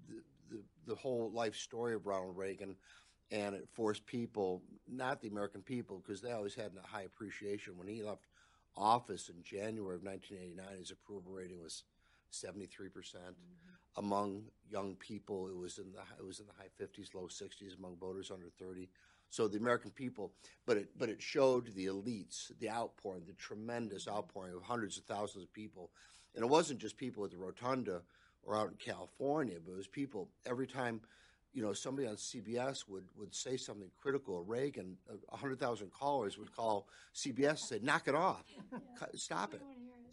[0.09, 2.77] the, the, the whole life story of Ronald Reagan,
[3.31, 7.77] and it forced people, not the American people, because they always had a high appreciation
[7.77, 8.27] when he left
[8.77, 10.79] office in January of 1989.
[10.79, 11.85] His approval rating was
[12.31, 13.25] 73 percent.
[13.25, 14.05] Mm-hmm.
[14.05, 17.79] Among young people, it was in the it was in the high 50s, low 60s
[17.79, 18.89] among voters under 30.
[19.31, 20.33] So the American people,
[20.66, 25.05] but it but it showed the elites, the outpouring, the tremendous outpouring of hundreds of
[25.05, 25.91] thousands of people
[26.35, 28.01] and it wasn't just people at the rotunda
[28.45, 31.01] or out in California, but it was people every time,
[31.53, 34.97] you know, somebody on CBS would, would say something critical of Reagan,
[35.31, 38.45] 100,000 callers would call CBS and say, knock it off,
[39.14, 39.62] stop it.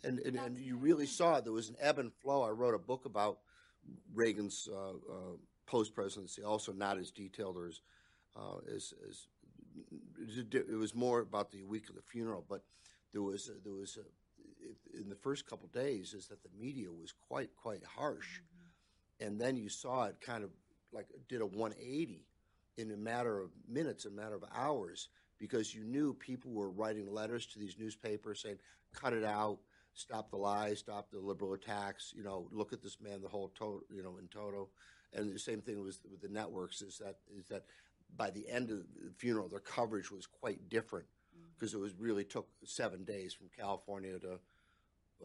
[0.03, 1.43] And, and, and, you really saw it.
[1.43, 2.43] There was an ebb and flow.
[2.43, 3.39] I wrote a book about
[4.13, 5.35] Reagan's uh, uh,
[5.65, 7.81] post presidency, also not as detailed or as,
[8.35, 9.27] uh, as, as,
[10.51, 12.63] it was more about the week of the funeral, but
[13.13, 17.13] there was there was a, in the first couple days is that the media was
[17.27, 19.25] quite quite harsh, mm-hmm.
[19.25, 20.49] and then you saw it kind of
[20.91, 22.25] like did a 180
[22.77, 25.09] in a matter of minutes, a matter of hours,
[25.39, 28.57] because you knew people were writing letters to these newspapers saying,
[28.93, 29.59] "Cut it out."
[29.97, 32.13] Stop the lies, stop the liberal attacks.
[32.13, 34.67] You know, look at this man, the whole total, you know, in toto.
[35.13, 36.81] And the same thing was with the networks.
[36.81, 37.63] Is that is that
[38.15, 41.05] by the end of the funeral, their coverage was quite different
[41.53, 41.79] because mm-hmm.
[41.79, 44.39] it was really took seven days from California to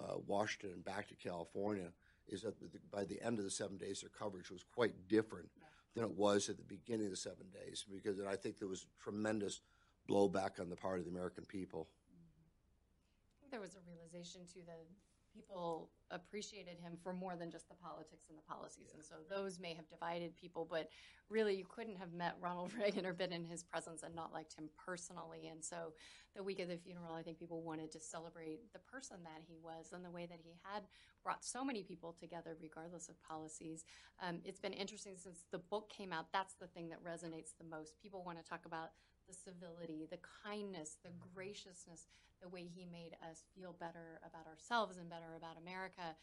[0.00, 1.88] uh, Washington and back to California
[2.28, 5.48] is that the, by the end of the seven days, their coverage was quite different
[5.94, 8.86] than it was at the beginning of the seven days because I think there was
[9.02, 9.60] tremendous
[10.08, 11.88] blowback on the part of the American people.
[11.90, 14.86] I think there was a realization to that
[15.34, 18.90] people appreciated him for more than just the politics and the policies.
[18.94, 20.88] And so those may have divided people, but
[21.28, 24.54] really you couldn't have met Ronald Reagan or been in his presence and not liked
[24.54, 25.48] him personally.
[25.50, 25.92] And so
[26.34, 29.56] the week of the funeral, I think people wanted to celebrate the person that he
[29.62, 30.82] was and the way that he had
[31.22, 33.84] brought so many people together, regardless of policies.
[34.22, 36.26] Um, it's been interesting since the book came out.
[36.32, 37.94] That's the thing that resonates the most.
[38.02, 38.90] People want to talk about
[39.30, 42.08] the civility, the kindness, the graciousness,
[42.42, 46.16] the way he made us feel better about ourselves and better about America.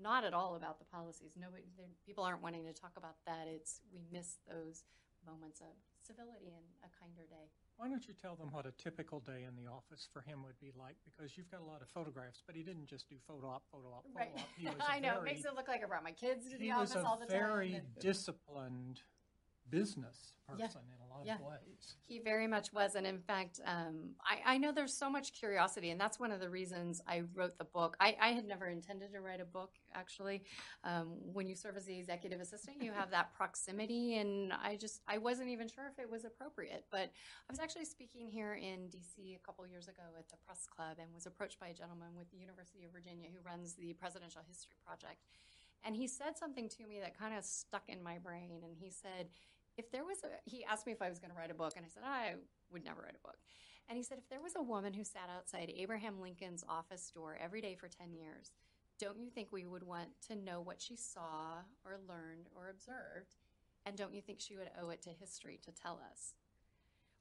[0.00, 1.36] Not at all about the policies.
[1.38, 3.46] Nobody, there- people aren't wanting to talk about that.
[3.46, 4.84] It's we miss those
[5.26, 7.48] moments of civility and a kinder day.
[7.76, 10.58] Why don't you tell them what a typical day in the office for him would
[10.60, 10.96] be like?
[11.04, 13.88] Because you've got a lot of photographs, but he didn't just do photo op, photo
[13.92, 14.32] op, photo Right.
[14.36, 14.48] op.
[14.56, 15.18] He was I know.
[15.20, 17.26] it makes it look like I brought my kids to the he office all the
[17.26, 17.34] time.
[17.36, 19.02] He was a very disciplined
[19.70, 20.66] business Yeah.
[20.66, 21.34] person in a lot Yeah.
[21.36, 21.96] of ways.
[22.06, 22.94] He very much was.
[22.94, 26.40] And in fact, um, I, I know there's so much curiosity, and that's one of
[26.40, 27.96] the reasons I wrote the book.
[28.00, 30.42] I, I had never intended to write a book, actually.
[30.82, 35.02] Um, when you serve as the executive assistant, you have that proximity, and I just,
[35.08, 36.84] I wasn't even sure if it was appropriate.
[36.90, 37.10] But
[37.48, 40.98] I was actually speaking here in DC a couple years ago at the Press Club
[41.00, 44.42] and was approached by a gentleman with the University of Virginia who runs the Presidential
[44.46, 45.24] History Project.
[45.86, 48.62] And he said something to me that kind of stuck in my brain.
[48.64, 49.28] And he said,
[49.76, 51.74] if there was a, he asked me if I was going to write a book,
[51.76, 52.34] and I said, I
[52.72, 53.36] would never write a book.
[53.88, 57.36] And he said, if there was a woman who sat outside Abraham Lincoln's office door
[57.42, 58.52] every day for 10 years,
[58.98, 63.36] don't you think we would want to know what she saw or learned or observed?
[63.84, 66.34] And don't you think she would owe it to history to tell us?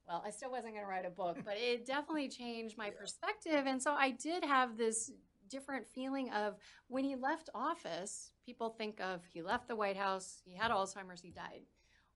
[0.08, 3.66] Well, I still wasn't going to write a book, but it definitely changed my perspective.
[3.66, 5.12] And so I did have this
[5.50, 6.56] different feeling of
[6.88, 11.22] when he left office, people think of he left the White House, he had Alzheimer's,
[11.22, 11.62] he died.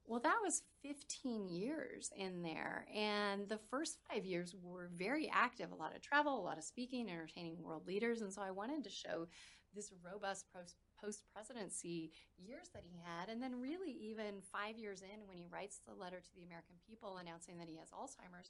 [0.08, 2.86] Well, that was 15 years in there.
[2.96, 6.64] And the first five years were very active a lot of travel, a lot of
[6.64, 8.22] speaking, entertaining world leaders.
[8.22, 9.28] And so I wanted to show
[9.76, 13.28] this robust post presidency years that he had.
[13.30, 16.76] And then, really, even five years in, when he writes the letter to the American
[16.88, 18.50] people announcing that he has Alzheimer's,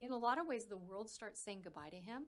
[0.00, 2.26] in a lot of ways, the world starts saying goodbye to him.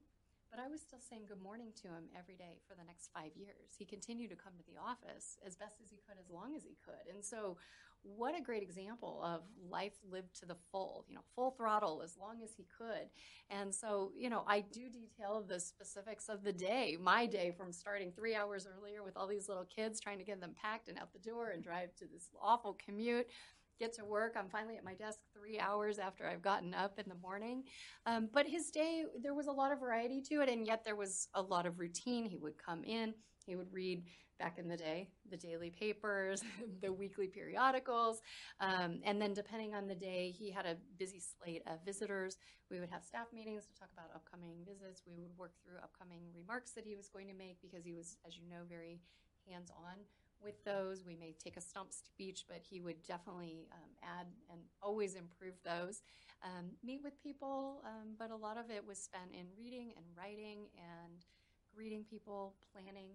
[0.51, 3.33] But I was still saying good morning to him every day for the next five
[3.35, 3.73] years.
[3.79, 6.63] He continued to come to the office as best as he could, as long as
[6.63, 7.09] he could.
[7.09, 7.57] And so,
[8.03, 12.17] what a great example of life lived to the full, you know, full throttle as
[12.19, 13.09] long as he could.
[13.51, 17.73] And so, you know, I do detail the specifics of the day, my day from
[17.73, 20.99] starting three hours earlier with all these little kids, trying to get them packed and
[20.99, 23.27] out the door and drive to this awful commute
[23.79, 24.37] get to work.
[24.39, 27.65] I'm finally at my desk three hours after I've gotten up in the morning.
[28.07, 30.95] Um, but his day, there was a lot of variety to it, and yet there
[30.95, 32.25] was a lot of routine.
[32.25, 33.15] He would come in,
[33.47, 34.05] he would read
[34.39, 36.43] back in the day the daily papers,
[36.83, 38.21] the weekly periodicals,
[38.61, 42.37] um, and then depending on the day, he had a busy slate of visitors.
[42.71, 45.03] We would have staff meetings to talk about upcoming visits.
[45.07, 48.17] We would work through upcoming remarks that he was going to make because he was,
[48.27, 49.01] as you know, very
[49.49, 49.97] hands on
[50.43, 51.05] with those.
[51.07, 55.55] We may take a stump speech, but he would definitely um, add and always improve
[55.65, 56.03] those.
[56.43, 60.05] Um, meet with people, um, but a lot of it was spent in reading and
[60.17, 61.25] writing and
[61.75, 63.11] greeting people, planning.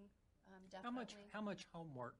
[0.48, 2.16] Um, How much, how much homework?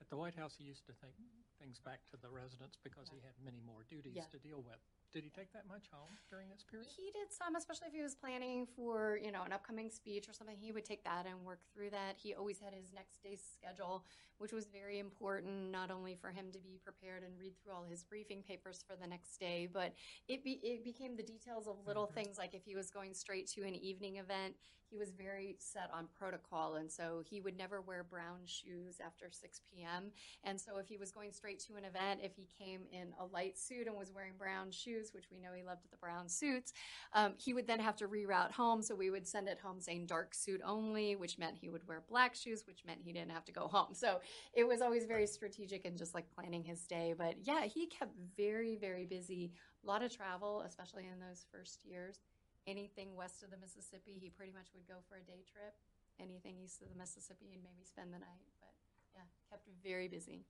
[0.00, 1.14] At the White House, he used to take
[1.58, 4.26] things back to the residence because he had many more duties Yeah.
[4.30, 4.78] to deal with.
[5.14, 6.88] Did he take that much home during this period?
[6.90, 10.32] He did some, especially if he was planning for, you know, an upcoming speech or
[10.32, 10.56] something.
[10.58, 12.16] He would take that and work through that.
[12.16, 14.04] He always had his next day's schedule,
[14.38, 17.84] which was very important, not only for him to be prepared and read through all
[17.88, 19.94] his briefing papers for the next day, but
[20.26, 22.14] it, be, it became the details of little mm-hmm.
[22.14, 24.56] things like if he was going straight to an evening event,
[24.90, 26.76] he was very set on protocol.
[26.76, 30.12] And so he would never wear brown shoes after 6 p.m.
[30.44, 33.24] And so if he was going straight to an event, if he came in a
[33.24, 36.72] light suit and was wearing brown shoes, which we know he loved the brown suits,
[37.12, 38.82] um, he would then have to reroute home.
[38.82, 42.02] So we would send it home saying dark suit only, which meant he would wear
[42.08, 43.92] black shoes, which meant he didn't have to go home.
[43.92, 44.20] So
[44.54, 47.14] it was always very strategic and just like planning his day.
[47.16, 49.52] But yeah, he kept very, very busy.
[49.82, 52.20] A lot of travel, especially in those first years.
[52.66, 55.74] Anything west of the Mississippi, he pretty much would go for a day trip.
[56.20, 58.46] Anything east of the Mississippi, and maybe spend the night.
[58.60, 58.72] But
[59.14, 60.46] yeah, kept very busy.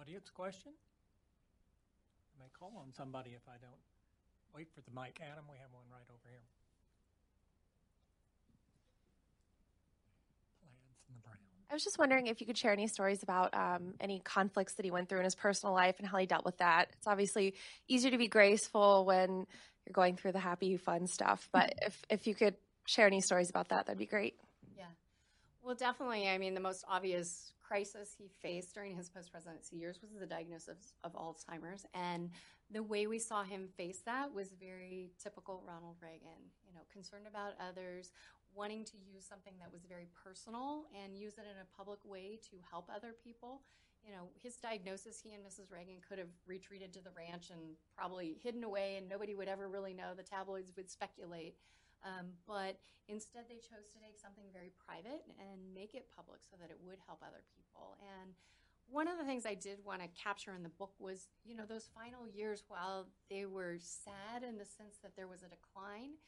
[0.00, 0.72] Audience question?
[2.32, 3.80] I may call on somebody if I don't.
[4.54, 5.18] Wait for the mic.
[5.20, 6.44] Adam, we have one right over here.
[10.60, 11.36] Plaids and the brown.
[11.70, 14.84] I was just wondering if you could share any stories about um, any conflicts that
[14.84, 16.88] he went through in his personal life and how he dealt with that.
[16.98, 17.54] It's obviously
[17.88, 19.46] easier to be graceful when
[19.86, 22.56] you're going through the happy, fun stuff, but if, if you could
[22.86, 24.34] share any stories about that, that'd be great.
[25.62, 26.28] Well, definitely.
[26.28, 30.26] I mean, the most obvious crisis he faced during his post presidency years was the
[30.26, 31.86] diagnosis of Alzheimer's.
[31.94, 32.30] And
[32.70, 37.26] the way we saw him face that was very typical Ronald Reagan, you know, concerned
[37.28, 38.10] about others,
[38.54, 42.38] wanting to use something that was very personal and use it in a public way
[42.50, 43.62] to help other people.
[44.04, 45.70] You know, his diagnosis, he and Mrs.
[45.70, 47.60] Reagan could have retreated to the ranch and
[47.96, 50.12] probably hidden away, and nobody would ever really know.
[50.16, 51.54] The tabloids would speculate.
[52.04, 52.78] Um, but
[53.08, 56.78] instead, they chose to take something very private and make it public so that it
[56.82, 57.98] would help other people.
[58.02, 58.34] And
[58.90, 61.64] one of the things I did want to capture in the book was, you know,
[61.64, 66.18] those final years, while they were sad in the sense that there was a decline,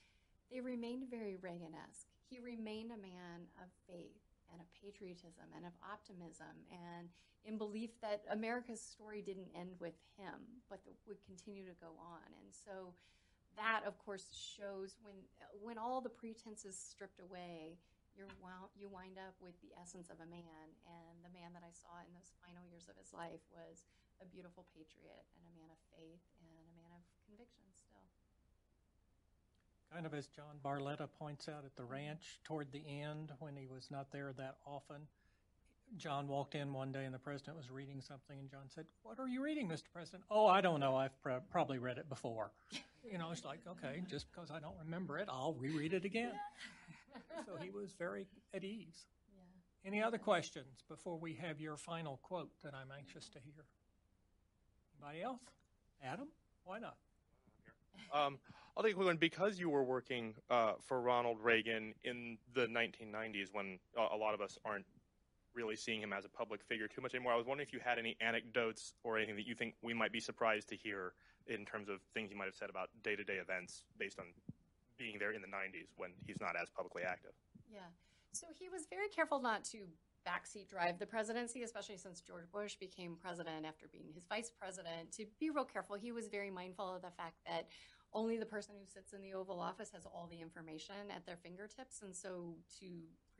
[0.51, 2.09] they remained very Reagan esque.
[2.31, 4.22] He remained a man of faith
[4.53, 7.09] and of patriotism and of optimism and
[7.45, 12.25] in belief that America's story didn't end with him, but would continue to go on.
[12.41, 12.95] And so
[13.57, 15.14] that, of course, shows when,
[15.62, 17.78] when all the pretenses stripped away,
[18.14, 20.66] you're wound, you wind up with the essence of a man.
[20.86, 23.90] And the man that I saw in those final years of his life was
[24.22, 28.07] a beautiful patriot and a man of faith and a man of conviction still.
[29.90, 32.14] Kind of as John Barletta points out at the mm-hmm.
[32.14, 35.07] ranch toward the end when he was not there that often.
[35.98, 39.20] John walked in one day and the president was reading something, and John said, What
[39.20, 39.92] are you reading, Mr.
[39.92, 40.24] President?
[40.30, 40.96] Oh, I don't know.
[40.96, 42.50] I've pr- probably read it before.
[43.11, 46.32] you know, it's like, okay, just because I don't remember it, I'll reread it again.
[47.46, 49.07] so he was very at ease.
[49.34, 49.88] Yeah.
[49.90, 53.64] Any other questions before we have your final quote that I'm anxious to hear?
[55.00, 55.40] Anybody else?
[56.02, 56.28] Adam?
[56.64, 56.96] Why not?
[58.12, 58.38] Um,
[58.76, 59.16] I'll take a quick one.
[59.16, 64.40] Because you were working uh, for Ronald Reagan in the 1990s, when a lot of
[64.40, 64.86] us aren't
[65.55, 67.80] really seeing him as a public figure too much anymore, I was wondering if you
[67.84, 71.12] had any anecdotes or anything that you think we might be surprised to hear
[71.46, 74.26] in terms of things he might have said about day to day events based on
[74.98, 77.32] being there in the 90s when he's not as publicly active.
[77.72, 77.80] Yeah.
[78.32, 79.86] So he was very careful not to
[80.26, 85.12] backseat drive the presidency, especially since George Bush became president after being his vice president,
[85.12, 85.96] to be real careful.
[85.96, 87.68] He was very mindful of the fact that
[88.12, 91.36] only the person who sits in the Oval Office has all the information at their
[91.36, 92.00] fingertips.
[92.02, 92.86] And so to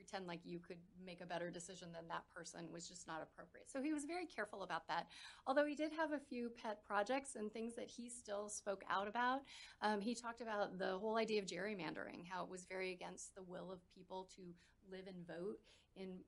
[0.05, 3.70] pretend like you could make a better decision than that person was just not appropriate.
[3.70, 5.07] So he was very careful about that.
[5.46, 9.09] Although he did have a few pet projects and things that he still spoke out
[9.09, 9.40] about.
[9.80, 13.42] Um, he talked about the whole idea of gerrymandering, how it was very against the
[13.42, 14.42] will of people to
[14.90, 15.59] live and vote
[15.96, 16.18] in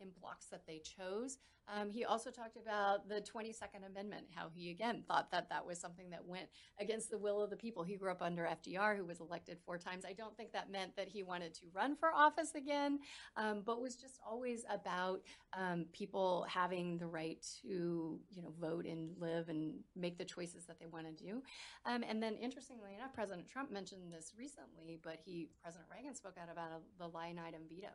[0.00, 1.38] in blocks that they chose.
[1.72, 5.78] Um, he also talked about the 22nd Amendment, how he again thought that that was
[5.78, 6.48] something that went
[6.80, 7.84] against the will of the people.
[7.84, 10.04] He grew up under FDR, who was elected four times.
[10.04, 12.98] I don't think that meant that he wanted to run for office again,
[13.36, 15.20] um, but was just always about
[15.56, 20.66] um, people having the right to, you know, vote and live and make the choices
[20.66, 21.42] that they want to do.
[21.86, 26.34] Um, and then, interestingly enough, President Trump mentioned this recently, but he, President Reagan, spoke
[26.40, 27.94] out about a, the line item veto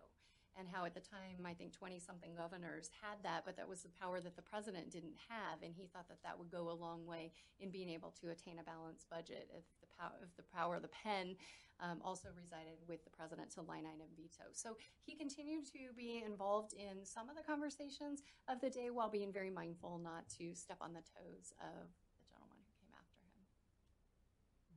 [0.57, 3.83] and how at the time I think 20 something governors had that, but that was
[3.83, 6.75] the power that the president didn't have, and he thought that that would go a
[6.75, 10.47] long way in being able to attain a balanced budget if the power if the
[10.55, 11.35] power of the pen
[11.79, 14.47] um, also resided with the president to line item veto.
[14.53, 19.09] So he continued to be involved in some of the conversations of the day while
[19.09, 23.19] being very mindful not to step on the toes of the gentleman who came after
[23.27, 23.43] him.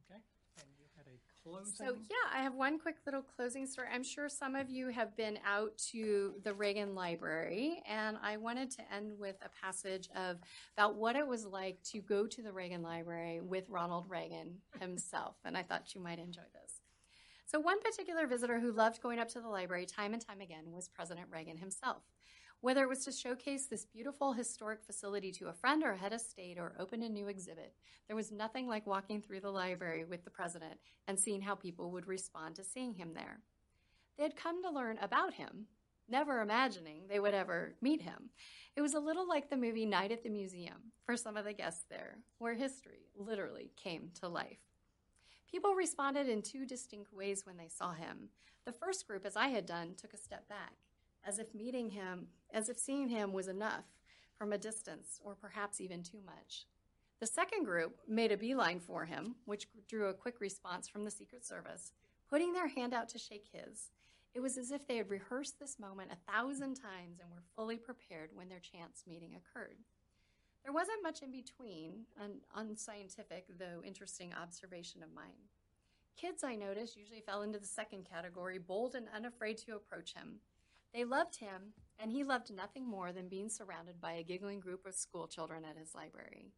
[0.02, 0.20] Okay.
[0.58, 1.16] And you had a
[1.52, 1.74] closing.
[1.74, 3.88] So, yeah, I have one quick little closing story.
[3.92, 8.70] I'm sure some of you have been out to the Reagan Library, and I wanted
[8.72, 10.36] to end with a passage of
[10.76, 15.36] about what it was like to go to the Reagan Library with Ronald Reagan himself,
[15.44, 16.80] and I thought you might enjoy this.
[17.46, 20.64] So, one particular visitor who loved going up to the library time and time again
[20.70, 22.02] was President Reagan himself.
[22.60, 26.12] Whether it was to showcase this beautiful historic facility to a friend or a head
[26.12, 27.72] of state or open a new exhibit,
[28.08, 31.92] there was nothing like walking through the library with the president and seeing how people
[31.92, 33.42] would respond to seeing him there.
[34.16, 35.66] They had come to learn about him,
[36.08, 38.30] never imagining they would ever meet him.
[38.74, 41.52] It was a little like the movie Night at the Museum for some of the
[41.52, 44.58] guests there, where history literally came to life.
[45.48, 48.30] People responded in two distinct ways when they saw him.
[48.64, 50.74] The first group, as I had done, took a step back
[51.26, 53.84] as if meeting him, as if seeing him was enough
[54.36, 56.66] from a distance, or perhaps even too much.
[57.20, 61.10] The second group made a beeline for him, which drew a quick response from the
[61.10, 61.92] Secret Service,
[62.30, 63.90] putting their hand out to shake his.
[64.34, 67.76] It was as if they had rehearsed this moment a thousand times and were fully
[67.76, 69.78] prepared when their chance meeting occurred.
[70.62, 75.48] There wasn't much in between, an unscientific, though interesting observation of mine.
[76.16, 80.40] Kids, I noticed, usually fell into the second category, bold and unafraid to approach him.
[80.94, 84.86] They loved him, and he loved nothing more than being surrounded by a giggling group
[84.86, 86.52] of school children at his library.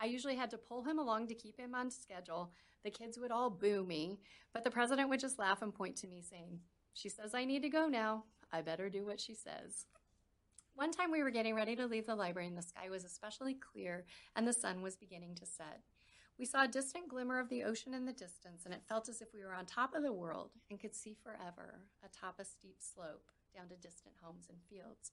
[0.00, 2.52] I usually had to pull him along to keep him on schedule.
[2.84, 4.20] The kids would all boo me,
[4.52, 6.60] but the president would just laugh and point to me, saying,
[6.94, 8.24] She says I need to go now.
[8.52, 9.86] I better do what she says.
[10.74, 13.54] One time we were getting ready to leave the library, and the sky was especially
[13.54, 14.06] clear,
[14.36, 15.80] and the sun was beginning to set.
[16.38, 19.20] We saw a distant glimmer of the ocean in the distance, and it felt as
[19.20, 22.76] if we were on top of the world and could see forever atop a steep
[22.78, 23.28] slope
[23.58, 25.10] down to distant homes and fields.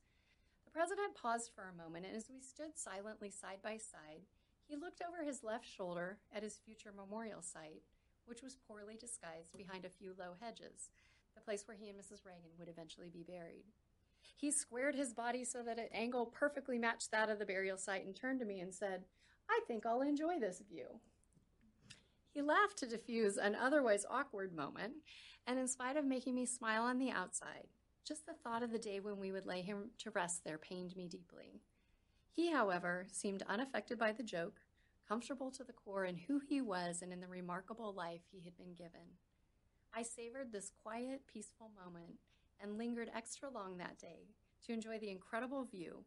[0.65, 4.21] The president paused for a moment, and as we stood silently side by side,
[4.67, 7.81] he looked over his left shoulder at his future memorial site,
[8.25, 10.89] which was poorly disguised behind a few low hedges,
[11.33, 12.25] the place where he and Mrs.
[12.25, 13.65] Reagan would eventually be buried.
[14.35, 18.05] He squared his body so that an angle perfectly matched that of the burial site
[18.05, 19.05] and turned to me and said,
[19.49, 20.99] I think I'll enjoy this view.
[22.29, 24.95] He laughed to diffuse an otherwise awkward moment,
[25.47, 27.67] and in spite of making me smile on the outside,
[28.05, 30.95] just the thought of the day when we would lay him to rest there pained
[30.95, 31.61] me deeply.
[32.31, 34.61] He, however, seemed unaffected by the joke,
[35.07, 38.55] comfortable to the core in who he was and in the remarkable life he had
[38.57, 39.17] been given.
[39.93, 42.19] I savored this quiet, peaceful moment
[42.61, 44.27] and lingered extra long that day
[44.65, 46.03] to enjoy the incredible view,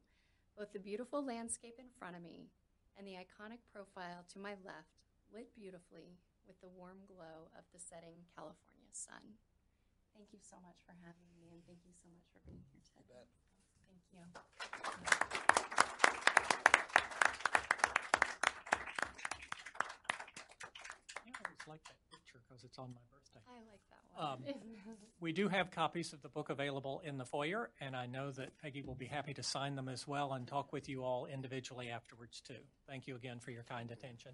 [0.57, 2.49] both the beautiful landscape in front of me
[2.97, 7.81] and the iconic profile to my left, lit beautifully with the warm glow of the
[7.81, 9.39] setting California sun.
[10.19, 12.83] Thank you so much for having me, and thank you so much for being here
[12.91, 13.31] today.
[13.87, 14.27] Thank you.
[21.23, 23.39] I always like that picture because it's on my birthday.
[23.47, 24.55] I like that one.
[24.59, 28.33] Um, we do have copies of the book available in the foyer, and I know
[28.33, 31.27] that Peggy will be happy to sign them as well and talk with you all
[31.27, 32.59] individually afterwards, too.
[32.89, 34.33] Thank you again for your kind attention.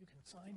[0.00, 0.56] You can sign